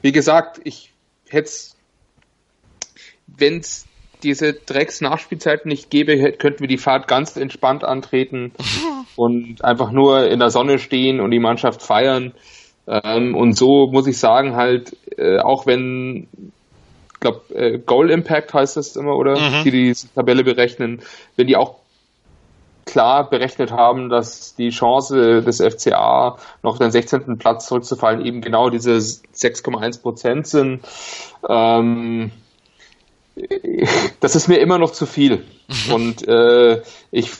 [0.00, 0.92] Wie gesagt, ich
[1.28, 1.76] hätte es,
[3.26, 3.86] wenn es
[4.22, 8.52] diese Drecks-Nachspielzeit nicht gäbe, könnten wir die Fahrt ganz entspannt antreten
[9.16, 12.32] und einfach nur in der Sonne stehen und die Mannschaft feiern.
[12.86, 16.26] Ähm, und so muss ich sagen, halt, äh, auch wenn,
[17.14, 19.38] ich glaube, äh, Goal Impact heißt das immer, oder?
[19.38, 19.64] Mhm.
[19.64, 21.02] Die die Tabelle berechnen,
[21.36, 21.81] wenn die auch
[22.84, 27.38] klar berechnet haben, dass die Chance des FCA noch den 16.
[27.38, 30.80] Platz zurückzufallen eben genau diese 6,1 Prozent sind.
[31.48, 32.32] Ähm,
[34.20, 35.44] das ist mir immer noch zu viel.
[35.92, 37.30] Und äh, ich,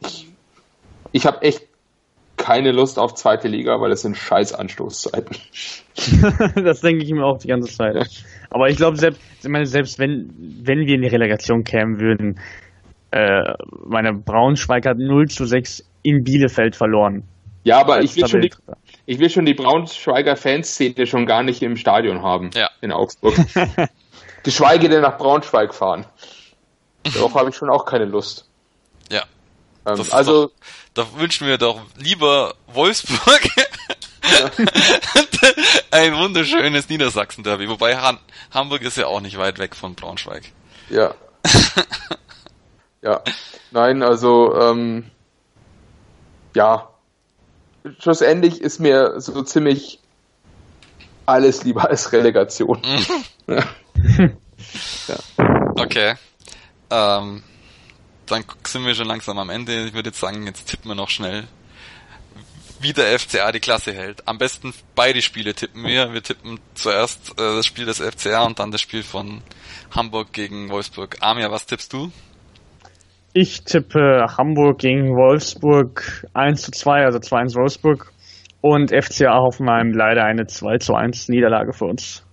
[0.00, 0.28] ich,
[1.12, 1.62] ich habe echt
[2.36, 5.36] keine Lust auf zweite Liga, weil es sind scheiß Anstoßzeiten.
[6.64, 8.08] das denke ich mir auch die ganze Zeit.
[8.50, 10.32] Aber ich glaube, selbst, ich meine, selbst wenn,
[10.62, 12.38] wenn wir in die Relegation kämen würden,
[13.16, 13.54] äh,
[13.84, 17.24] meine Braunschweig hat 0 zu 6 in Bielefeld verloren.
[17.64, 18.52] Ja, aber ich will, schon die,
[19.06, 22.50] ich will schon die Braunschweiger Fanszene schon gar nicht im Stadion haben.
[22.54, 22.70] Ja.
[22.80, 23.34] In Augsburg.
[24.44, 26.06] Geschweige denn nach Braunschweig fahren.
[27.02, 28.48] Darauf habe ich schon auch keine Lust.
[29.10, 29.24] Ja.
[29.86, 30.46] Ähm, also.
[30.94, 33.48] Doch, da wünschen wir doch lieber Wolfsburg
[34.30, 34.50] ja.
[35.90, 37.68] ein wunderschönes Niedersachsen-Derby.
[37.68, 38.18] Wobei Han
[38.52, 40.44] Hamburg ist ja auch nicht weit weg von Braunschweig.
[40.88, 41.14] Ja.
[43.06, 43.22] ja.
[43.70, 45.10] Nein, also, ähm,
[46.54, 46.90] ja.
[48.00, 50.00] Schlussendlich ist mir so ziemlich
[51.24, 52.82] alles lieber als Relegation.
[53.46, 53.64] ja.
[55.08, 55.16] ja.
[55.76, 56.14] Okay.
[56.90, 57.44] Ähm,
[58.26, 59.86] dann sind wir schon langsam am Ende.
[59.86, 61.44] Ich würde jetzt sagen, jetzt tippen wir noch schnell,
[62.80, 64.26] wie der FCA die Klasse hält.
[64.26, 66.12] Am besten beide Spiele tippen wir.
[66.12, 69.42] Wir tippen zuerst äh, das Spiel des FCA und dann das Spiel von
[69.94, 71.18] Hamburg gegen Wolfsburg.
[71.20, 72.10] Amir, was tippst du?
[73.38, 78.10] Ich tippe Hamburg gegen Wolfsburg 1 zu 2, also 2 1 Wolfsburg.
[78.62, 82.24] Und FCA Hoffenheim leider eine 2 zu 1 Niederlage für uns.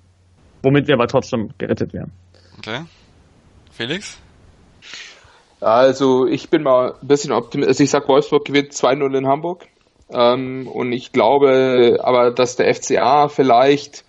[0.62, 2.14] Womit wir aber trotzdem gerettet werden.
[2.58, 2.86] Okay.
[3.70, 4.18] Felix?
[5.60, 7.72] Also ich bin mal ein bisschen optimistisch.
[7.72, 9.66] Also ich sag Wolfsburg gewinnt 2-0 in Hamburg.
[10.10, 14.06] Ähm, und ich glaube aber, dass der FCA vielleicht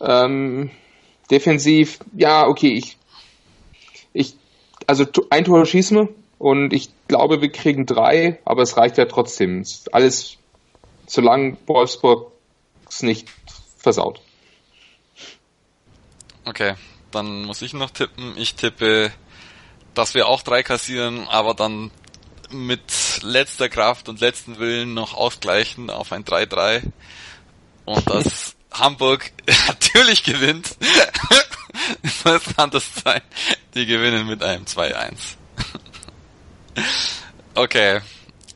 [0.00, 0.70] ähm,
[1.32, 2.96] defensiv, ja, okay, ich,
[4.12, 4.36] ich,
[4.86, 6.08] also ein Tor schießen wir
[6.38, 9.64] und ich glaube, wir kriegen drei, aber es reicht ja trotzdem.
[9.92, 10.36] Alles,
[11.06, 12.32] solange Wolfsburg
[12.88, 13.28] es nicht
[13.76, 14.20] versaut.
[16.44, 16.74] Okay,
[17.10, 18.34] dann muss ich noch tippen.
[18.36, 19.12] Ich tippe,
[19.94, 21.90] dass wir auch drei kassieren, aber dann
[22.50, 26.82] mit letzter Kraft und letzten Willen noch ausgleichen auf ein 3-3
[27.84, 29.32] und dass Hamburg
[29.66, 30.76] natürlich gewinnt.
[32.24, 33.22] das kann das sein.
[33.74, 35.37] Die gewinnen mit einem 2-1.
[37.54, 38.00] Okay.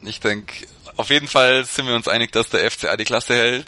[0.03, 0.67] Ich denke,
[0.97, 3.67] auf jeden Fall sind wir uns einig, dass der FCA die Klasse hält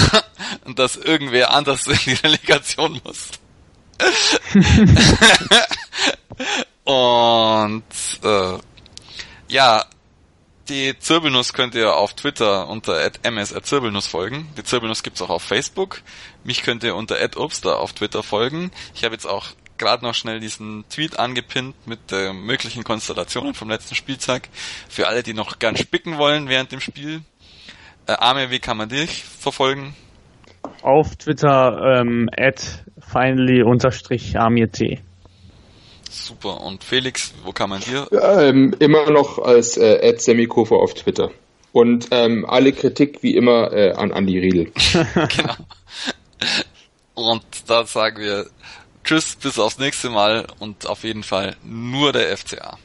[0.64, 3.30] und dass irgendwer anders in die Relegation muss.
[6.84, 7.82] Und
[8.22, 8.58] äh,
[9.48, 9.84] ja,
[10.68, 14.48] die Zirbelnuss könnt ihr auf Twitter unter @ms@zirbelnuss folgen.
[14.56, 16.02] Die Zirbelnuss gibt's auch auf Facebook.
[16.44, 18.70] Mich könnt ihr unter @obster auf Twitter folgen.
[18.94, 19.46] Ich habe jetzt auch
[19.78, 24.48] gerade noch schnell diesen Tweet angepinnt mit äh, möglichen Konstellationen vom letzten Spieltag.
[24.88, 27.22] Für alle, die noch gern spicken wollen während dem Spiel.
[28.06, 29.94] Äh, Arme, wie kann man dich verfolgen?
[30.82, 34.78] Auf Twitter ähm, at finally-amirt.
[36.10, 36.60] Super.
[36.60, 38.06] Und Felix, wo kann man dir?
[38.10, 41.30] Ja, ähm, immer noch als äh, Semikofer auf Twitter.
[41.72, 44.72] Und ähm, alle Kritik wie immer äh, an Andi Riedel.
[45.14, 45.56] genau.
[47.14, 48.46] Und da sagen wir
[49.06, 52.76] Tschüss, bis aufs nächste Mal und auf jeden Fall nur der FCA.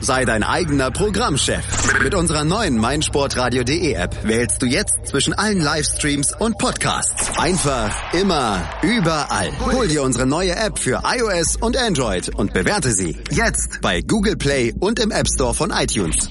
[0.00, 1.64] Sei dein eigener Programmchef.
[2.02, 7.38] Mit unserer neuen meinsportradio.de App wählst du jetzt zwischen allen Livestreams und Podcasts.
[7.38, 9.50] Einfach, immer, überall.
[9.60, 14.36] Hol dir unsere neue App für iOS und Android und bewerte sie jetzt bei Google
[14.36, 16.30] Play und im App Store von iTunes.